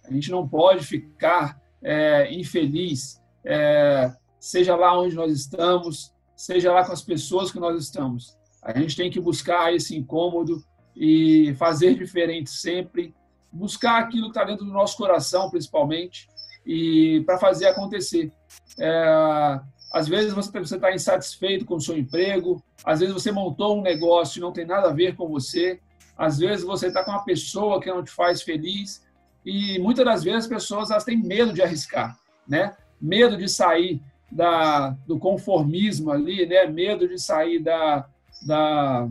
A 0.02 0.10
gente 0.10 0.30
não 0.30 0.48
pode 0.48 0.86
ficar 0.86 1.60
é, 1.82 2.32
infeliz, 2.32 3.20
é, 3.44 4.10
seja 4.40 4.74
lá 4.74 4.98
onde 4.98 5.14
nós 5.14 5.30
estamos, 5.30 6.10
seja 6.34 6.72
lá 6.72 6.82
com 6.82 6.92
as 6.92 7.02
pessoas 7.02 7.52
que 7.52 7.60
nós 7.60 7.78
estamos. 7.78 8.34
A 8.62 8.72
gente 8.72 8.96
tem 8.96 9.10
que 9.10 9.20
buscar 9.20 9.70
esse 9.74 9.94
incômodo 9.94 10.64
e 10.96 11.54
fazer 11.58 11.94
diferente 11.94 12.48
sempre, 12.48 13.14
buscar 13.52 13.98
aquilo 13.98 14.30
que 14.32 14.38
está 14.38 14.44
dentro 14.44 14.64
do 14.64 14.72
nosso 14.72 14.96
coração, 14.96 15.50
principalmente, 15.50 16.26
e 16.64 17.22
para 17.26 17.36
fazer 17.36 17.66
acontecer. 17.66 18.32
É, 18.78 19.60
às 19.92 20.08
vezes 20.08 20.32
você 20.32 20.58
está 20.58 20.94
insatisfeito 20.94 21.66
com 21.66 21.74
o 21.74 21.80
seu 21.82 21.98
emprego, 21.98 22.64
às 22.82 23.00
vezes 23.00 23.12
você 23.12 23.30
montou 23.30 23.78
um 23.78 23.82
negócio 23.82 24.38
e 24.38 24.40
não 24.40 24.52
tem 24.54 24.64
nada 24.64 24.88
a 24.88 24.94
ver 24.94 25.16
com 25.16 25.28
você, 25.28 25.82
às 26.18 26.38
vezes 26.38 26.64
você 26.64 26.88
está 26.88 27.04
com 27.04 27.12
uma 27.12 27.24
pessoa 27.24 27.80
que 27.80 27.88
não 27.88 28.02
te 28.02 28.10
faz 28.10 28.42
feliz 28.42 29.06
e 29.46 29.78
muitas 29.78 30.04
das 30.04 30.24
vezes 30.24 30.44
as 30.44 30.48
pessoas 30.48 30.90
elas 30.90 31.04
têm 31.04 31.16
medo 31.16 31.52
de 31.52 31.62
arriscar, 31.62 32.18
né? 32.46 32.76
Medo 33.00 33.36
de 33.36 33.48
sair 33.48 34.02
da, 34.30 34.90
do 35.06 35.16
conformismo 35.16 36.10
ali, 36.10 36.44
né? 36.44 36.66
Medo 36.66 37.06
de 37.06 37.18
sair 37.20 37.60
da, 37.60 38.08
da, 38.44 39.08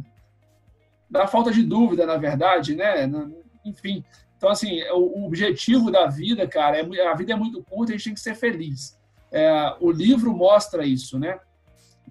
da 1.10 1.28
falta 1.28 1.50
de 1.50 1.64
dúvida, 1.64 2.06
na 2.06 2.18
verdade, 2.18 2.76
né? 2.76 3.10
Enfim, 3.64 4.04
então 4.38 4.50
assim, 4.50 4.84
o, 4.92 5.26
objetivo 5.26 5.90
da 5.90 6.08
vida, 6.08 6.46
cara, 6.46 6.78
é, 6.78 7.08
a 7.08 7.16
vida 7.16 7.32
é 7.32 7.36
muito 7.36 7.64
curta, 7.64 7.94
a 7.94 7.96
gente 7.96 8.06
tem 8.06 8.14
que 8.14 8.20
ser 8.20 8.36
feliz. 8.36 9.00
É, 9.32 9.76
o 9.80 9.92
livro 9.92 10.36
mostra 10.36 10.86
isso, 10.86 11.18
né? 11.18 11.40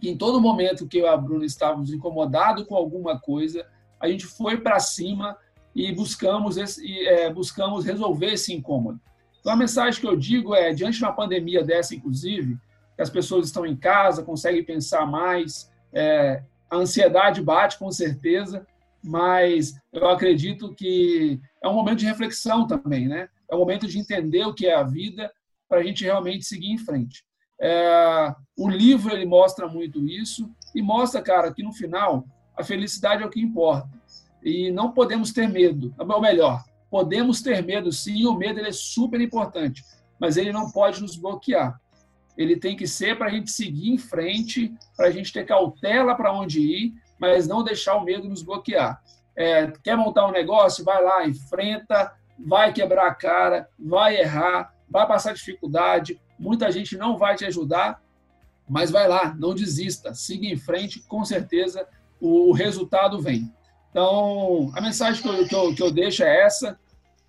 Que 0.01 0.09
em 0.09 0.17
todo 0.17 0.41
momento 0.41 0.89
que 0.89 0.99
eu 0.99 1.05
e 1.05 1.09
a 1.09 1.17
Bruna 1.17 1.45
estávamos 1.45 1.93
incomodados 1.93 2.65
com 2.65 2.75
alguma 2.75 3.21
coisa, 3.21 3.67
a 4.01 4.09
gente 4.09 4.27
foi 4.27 4.59
para 4.59 4.79
cima 4.79 5.37
e 5.75 5.93
buscamos, 5.93 6.57
esse, 6.57 7.07
é, 7.07 7.31
buscamos 7.33 7.85
resolver 7.85 8.33
esse 8.33 8.53
incômodo. 8.53 9.01
Então, 9.41 9.53
a 9.53 9.57
mensagem 9.57 10.01
que 10.01 10.07
eu 10.07 10.17
digo 10.17 10.55
é: 10.55 10.73
diante 10.73 10.99
de 10.99 11.05
uma 11.05 11.13
pandemia 11.13 11.63
dessa, 11.63 11.95
inclusive, 11.95 12.59
que 12.97 13.03
as 13.03 13.11
pessoas 13.11 13.47
estão 13.47 13.67
em 13.67 13.77
casa, 13.77 14.23
conseguem 14.23 14.65
pensar 14.65 15.07
mais, 15.07 15.71
é, 15.93 16.43
a 16.71 16.77
ansiedade 16.77 17.43
bate 17.43 17.79
com 17.79 17.91
certeza, 17.91 18.67
mas 19.05 19.75
eu 19.93 20.09
acredito 20.09 20.75
que 20.75 21.41
é 21.63 21.69
um 21.69 21.75
momento 21.75 21.99
de 21.99 22.07
reflexão 22.07 22.67
também, 22.67 23.07
né? 23.07 23.29
É 23.49 23.55
um 23.55 23.59
momento 23.59 23.87
de 23.87 23.99
entender 23.99 24.45
o 24.45 24.55
que 24.55 24.67
é 24.67 24.75
a 24.75 24.83
vida 24.83 25.31
para 25.69 25.79
a 25.79 25.83
gente 25.83 26.05
realmente 26.05 26.45
seguir 26.45 26.73
em 26.73 26.79
frente. 26.79 27.25
É, 27.61 28.35
o 28.57 28.69
livro 28.69 29.15
ele 29.15 29.25
mostra 29.25 29.69
muito 29.69 30.07
isso 30.07 30.51
e 30.75 30.83
mostra, 30.83 31.23
cara, 31.23 31.53
que 31.53 31.63
no 31.63 31.73
final 31.73 32.27
a 32.57 32.65
felicidade 32.65 33.23
é 33.23 33.27
o 33.27 33.31
que 33.31 33.41
importa 33.41 33.89
e 34.47 34.71
não 34.71 34.93
podemos 34.93 35.33
ter 35.33 35.49
medo. 35.49 35.93
Ou 35.99 36.21
melhor, 36.21 36.65
podemos 36.89 37.43
ter 37.43 37.65
medo 37.65 37.91
sim, 37.91 38.27
o 38.27 38.35
medo 38.35 38.61
é 38.61 38.71
super 38.71 39.21
importante, 39.21 39.85
mas 40.21 40.37
ele 40.37 40.53
não 40.53 40.71
pode 40.71 41.03
nos 41.03 41.17
bloquear. 41.17 41.81
Ele 42.39 42.57
tem 42.57 42.77
que 42.77 42.87
ser 42.87 43.19
para 43.19 43.27
a 43.27 43.31
gente 43.31 43.51
seguir 43.51 43.91
em 43.91 43.99
frente, 43.99 44.73
para 44.97 45.09
a 45.09 45.11
gente 45.11 45.33
ter 45.33 45.45
cautela 45.45 46.15
para 46.15 46.33
onde 46.33 46.61
ir, 46.61 46.95
mas 47.19 47.49
não 47.49 47.65
deixar 47.65 47.97
o 47.97 48.05
medo 48.05 48.29
nos 48.29 48.43
bloquear. 48.43 49.03
É, 49.35 49.73
quer 49.83 49.97
montar 49.97 50.27
um 50.29 50.33
negócio? 50.33 50.85
Vai 50.85 51.03
lá, 51.03 51.27
enfrenta, 51.27 52.13
vai 52.39 52.73
quebrar 52.73 53.09
a 53.09 53.15
cara, 53.15 53.69
vai 53.79 54.17
errar, 54.17 54.73
vai 54.89 55.07
passar 55.09 55.35
dificuldade. 55.35 56.21
Muita 56.39 56.71
gente 56.71 56.97
não 56.97 57.17
vai 57.17 57.35
te 57.35 57.45
ajudar, 57.47 58.01
mas 58.69 58.91
vai 58.91 59.09
lá, 59.09 59.35
não 59.35 59.55
desista, 59.55 60.15
siga 60.15 60.47
em 60.47 60.57
frente, 60.57 61.01
com 61.01 61.25
certeza 61.25 61.87
o 62.21 62.53
resultado 62.53 63.21
vem. 63.21 63.51
Então, 63.91 64.71
a 64.75 64.81
mensagem 64.81 65.23
que 65.23 65.29
eu, 65.29 65.47
que 65.47 65.55
eu, 65.55 65.75
que 65.75 65.83
eu 65.83 65.91
deixo 65.91 66.23
é 66.23 66.45
essa. 66.45 66.79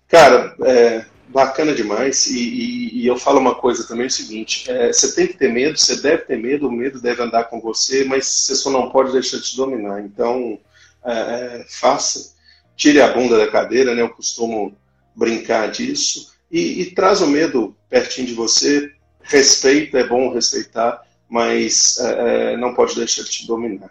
Cara, 0.06 0.54
é 0.62 1.04
bacana 1.28 1.74
demais. 1.74 2.26
E, 2.26 2.38
e, 2.38 3.02
e, 3.02 3.06
eu 3.06 3.16
falo 3.16 3.38
uma 3.38 3.54
coisa 3.54 3.86
também: 3.86 4.04
é 4.04 4.08
o 4.08 4.10
seguinte, 4.10 4.70
é, 4.70 4.92
você 4.92 5.14
tem 5.14 5.26
que 5.26 5.34
ter 5.34 5.52
medo, 5.52 5.78
você 5.78 6.00
deve 6.00 6.24
ter 6.24 6.38
medo, 6.38 6.68
o 6.68 6.72
medo 6.72 7.00
deve 7.00 7.22
andar 7.22 7.44
com 7.44 7.60
você, 7.60 8.04
mas 8.04 8.26
você 8.26 8.54
só 8.54 8.70
não 8.70 8.90
pode 8.90 9.12
deixar 9.12 9.38
de 9.38 9.56
dominar. 9.56 10.00
Então, 10.02 10.58
é, 11.04 11.12
é, 11.12 11.66
faça, 11.68 12.34
tire 12.76 13.00
a 13.00 13.12
bunda 13.12 13.38
da 13.38 13.50
cadeira, 13.50 13.94
né? 13.94 14.02
Eu 14.02 14.10
costumo 14.10 14.76
brincar 15.14 15.70
disso. 15.70 16.32
E, 16.50 16.82
e 16.82 16.94
traz 16.94 17.20
o 17.20 17.26
medo 17.26 17.76
pertinho 17.88 18.26
de 18.26 18.34
você. 18.34 18.92
Respeita, 19.20 19.98
é 19.98 20.06
bom 20.06 20.32
respeitar, 20.32 21.02
mas 21.28 21.98
é, 21.98 22.52
é, 22.52 22.56
não 22.56 22.74
pode 22.74 22.94
deixar 22.94 23.22
de 23.24 23.30
te 23.30 23.46
dominar. 23.46 23.90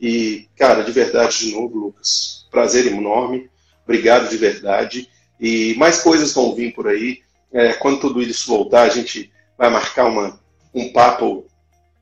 E, 0.00 0.48
cara, 0.56 0.82
de 0.82 0.92
verdade, 0.92 1.38
de 1.38 1.52
novo, 1.52 1.78
Lucas, 1.78 2.46
prazer 2.50 2.86
enorme. 2.86 3.50
Obrigado 3.84 4.28
de 4.28 4.36
verdade. 4.36 5.08
E 5.40 5.74
mais 5.76 6.00
coisas 6.00 6.32
vão 6.32 6.54
vir 6.54 6.74
por 6.74 6.88
aí. 6.88 7.20
É, 7.52 7.72
quando 7.72 8.00
tudo 8.00 8.20
isso 8.22 8.48
voltar, 8.48 8.82
a 8.82 8.88
gente 8.88 9.30
vai 9.56 9.70
marcar 9.70 10.06
uma, 10.06 10.38
um 10.74 10.92
papo 10.92 11.46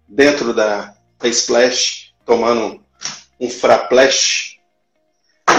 dentro 0.08 0.52
da, 0.52 0.94
da 1.18 1.28
Splash, 1.28 2.12
tomando 2.24 2.80
um 3.38 3.48
fraplash 3.48 4.58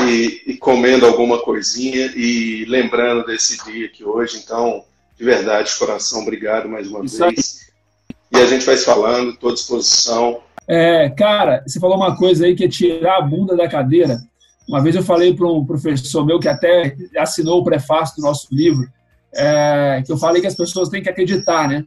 e, 0.08 0.44
e, 0.48 0.58
comendo 0.58 1.06
alguma 1.06 1.40
coisinha 1.42 2.12
e 2.16 2.66
lembrando 2.66 3.26
desse 3.26 3.64
dia 3.64 3.86
aqui 3.86 4.04
hoje. 4.04 4.38
Então, 4.38 4.84
de 5.18 5.24
verdade, 5.24 5.72
de 5.72 5.78
coração, 5.78 6.22
obrigado 6.22 6.68
mais 6.68 6.88
uma 6.88 7.06
isso 7.06 7.18
vez. 7.18 7.60
Aí. 8.32 8.40
E 8.40 8.44
a 8.44 8.48
gente 8.48 8.66
vai 8.66 8.76
falando, 8.78 9.32
estou 9.32 9.52
à 9.52 9.54
disposição. 9.54 10.44
É, 10.68 11.10
cara, 11.10 11.64
você 11.66 11.80
falou 11.80 11.96
uma 11.96 12.16
coisa 12.16 12.46
aí 12.46 12.56
que 12.56 12.64
é 12.64 12.68
tirar 12.68 13.18
a 13.18 13.22
bunda 13.22 13.56
da 13.56 13.68
cadeira. 13.68 14.20
Uma 14.68 14.82
vez 14.82 14.96
eu 14.96 15.04
falei 15.04 15.36
para 15.36 15.48
um 15.48 15.66
professor 15.66 16.26
meu 16.26 16.40
que 16.40 16.48
até 16.48 16.96
assinou 17.18 17.60
o 17.60 17.64
prefácio 17.64 18.16
do 18.18 18.24
nosso 18.24 18.48
livro, 18.52 18.88
é, 19.34 20.02
que 20.06 20.12
eu 20.12 20.18
falei 20.18 20.42
que 20.42 20.48
as 20.48 20.56
pessoas 20.56 20.90
têm 20.90 21.04
que 21.04 21.10
acreditar, 21.10 21.68
né? 21.68 21.86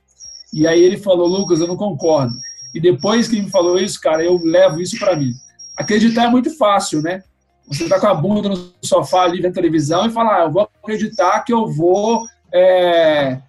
E 0.52 0.66
aí 0.66 0.80
ele 0.80 0.96
falou, 0.96 1.26
Lucas, 1.26 1.60
eu 1.60 1.66
não 1.66 1.76
concordo. 1.76 2.32
E 2.74 2.80
depois 2.80 3.26
que 3.26 3.40
me 3.40 3.50
falou 3.50 3.78
isso, 3.78 4.00
cara, 4.00 4.22
eu 4.22 4.38
levo 4.42 4.80
isso 4.80 4.98
para 4.98 5.16
mim. 5.16 5.32
Acreditar 5.76 6.24
é 6.24 6.30
muito 6.30 6.56
fácil, 6.56 7.02
né? 7.02 7.22
Você 7.66 7.88
tá 7.88 8.00
com 8.00 8.06
a 8.06 8.14
bunda 8.14 8.48
no 8.48 8.72
sofá 8.82 9.24
ali 9.24 9.42
vendo 9.42 9.54
televisão 9.54 10.06
e 10.06 10.10
falar, 10.10 10.36
ah, 10.36 10.44
eu 10.44 10.52
vou 10.52 10.70
acreditar 10.82 11.40
que 11.40 11.52
eu 11.52 11.68
vou 11.68 12.22
é, 12.52 13.40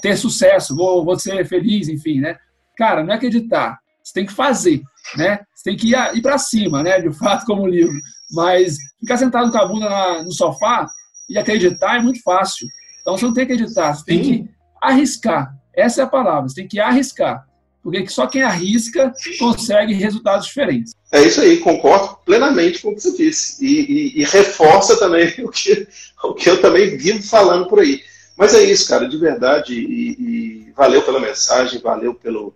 ter 0.00 0.16
sucesso, 0.16 0.74
vou, 0.74 1.04
vou 1.04 1.18
ser 1.18 1.46
feliz, 1.46 1.88
enfim, 1.88 2.20
né? 2.20 2.36
Cara, 2.76 3.02
não 3.02 3.12
é 3.12 3.16
acreditar. 3.16 3.78
Você 4.08 4.14
tem 4.14 4.26
que 4.26 4.32
fazer, 4.32 4.80
né? 5.16 5.40
Você 5.54 5.64
tem 5.64 5.76
que 5.76 5.88
ir, 5.88 6.16
ir 6.16 6.22
para 6.22 6.38
cima, 6.38 6.82
né? 6.82 6.98
De 6.98 7.12
fato, 7.12 7.44
como 7.44 7.62
o 7.62 7.68
livro. 7.68 7.92
Mas 8.32 8.78
ficar 8.98 9.18
sentado 9.18 9.52
com 9.52 9.58
a 9.58 9.66
bunda 9.66 9.88
na, 9.88 10.22
no 10.22 10.32
sofá 10.32 10.88
e 11.28 11.36
acreditar 11.36 11.96
é 11.96 12.02
muito 12.02 12.22
fácil. 12.22 12.66
Então 13.02 13.16
você 13.16 13.26
não 13.26 13.34
tem 13.34 13.46
que 13.46 13.52
acreditar, 13.52 13.94
você 13.94 14.04
tem 14.04 14.22
que 14.22 14.50
arriscar. 14.80 15.54
Essa 15.76 16.00
é 16.00 16.04
a 16.04 16.08
palavra, 16.08 16.48
você 16.48 16.54
tem 16.54 16.68
que 16.68 16.80
arriscar. 16.80 17.46
Porque 17.82 18.06
só 18.08 18.26
quem 18.26 18.42
arrisca 18.42 19.12
consegue 19.38 19.92
resultados 19.92 20.46
diferentes. 20.46 20.94
É 21.12 21.22
isso 21.22 21.40
aí, 21.42 21.58
concordo 21.58 22.18
plenamente 22.24 22.80
com 22.80 22.90
o 22.90 22.94
que 22.94 23.02
você 23.02 23.14
disse. 23.14 23.64
E, 23.64 23.80
e, 23.80 24.20
e 24.22 24.24
reforça 24.24 24.98
também 24.98 25.34
o 25.44 25.50
que, 25.50 25.86
o 26.24 26.34
que 26.34 26.48
eu 26.48 26.62
também 26.62 26.96
vivo 26.96 27.22
falando 27.22 27.66
por 27.66 27.80
aí. 27.80 28.02
Mas 28.36 28.54
é 28.54 28.62
isso, 28.62 28.88
cara, 28.88 29.06
de 29.06 29.16
verdade. 29.18 29.74
E, 29.74 30.10
e 30.18 30.72
valeu 30.74 31.02
pela 31.02 31.20
mensagem, 31.20 31.80
valeu 31.80 32.14
pelo, 32.14 32.54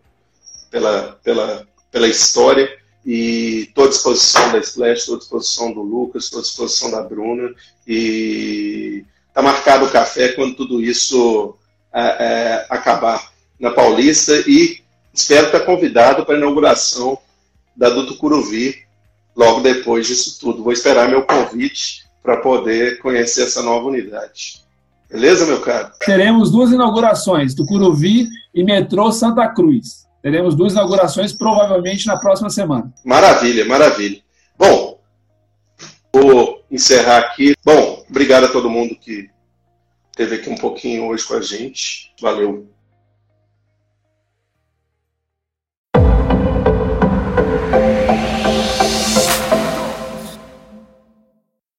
pela, 0.72 1.20
pela, 1.22 1.68
pela 1.92 2.08
história 2.08 2.68
e 3.04 3.66
estou 3.68 3.84
à 3.84 3.88
disposição 3.88 4.50
da 4.52 4.58
Splash, 4.58 5.00
estou 5.00 5.16
à 5.16 5.18
disposição 5.18 5.72
do 5.72 5.82
Lucas, 5.82 6.24
estou 6.24 6.40
à 6.40 6.42
disposição 6.42 6.90
da 6.90 7.02
Bruna 7.02 7.54
e 7.86 9.04
está 9.28 9.42
marcado 9.42 9.84
o 9.84 9.90
café 9.90 10.28
quando 10.32 10.56
tudo 10.56 10.80
isso 10.80 11.54
é, 11.92 12.00
é, 12.02 12.66
acabar 12.70 13.32
na 13.60 13.70
Paulista 13.70 14.32
e 14.48 14.80
espero 15.12 15.46
estar 15.46 15.60
convidado 15.60 16.24
para 16.24 16.34
a 16.34 16.38
inauguração 16.38 17.18
da 17.76 17.90
Duto 17.90 18.16
Curuvi 18.16 18.76
logo 19.36 19.60
depois 19.60 20.06
disso 20.06 20.38
tudo. 20.40 20.62
Vou 20.62 20.72
esperar 20.72 21.08
meu 21.08 21.22
convite 21.22 22.04
para 22.22 22.38
poder 22.38 22.98
conhecer 22.98 23.42
essa 23.42 23.62
nova 23.62 23.88
unidade. 23.88 24.62
Beleza, 25.10 25.44
meu 25.44 25.60
caro? 25.60 25.90
Teremos 26.00 26.50
duas 26.50 26.72
inaugurações, 26.72 27.54
do 27.54 27.66
Curuvi 27.66 28.28
e 28.54 28.64
metrô 28.64 29.12
Santa 29.12 29.46
Cruz. 29.48 30.06
Teremos 30.22 30.54
duas 30.54 30.72
inaugurações 30.72 31.32
provavelmente 31.32 32.06
na 32.06 32.16
próxima 32.16 32.48
semana. 32.48 32.92
Maravilha, 33.04 33.64
maravilha. 33.64 34.22
Bom, 34.56 35.00
vou 36.12 36.64
encerrar 36.70 37.18
aqui. 37.18 37.54
Bom, 37.64 38.04
obrigado 38.08 38.44
a 38.44 38.52
todo 38.52 38.70
mundo 38.70 38.94
que 38.94 39.28
esteve 40.10 40.36
aqui 40.36 40.48
um 40.48 40.56
pouquinho 40.56 41.08
hoje 41.08 41.24
com 41.26 41.34
a 41.34 41.42
gente. 41.42 42.12
Valeu 42.20 42.71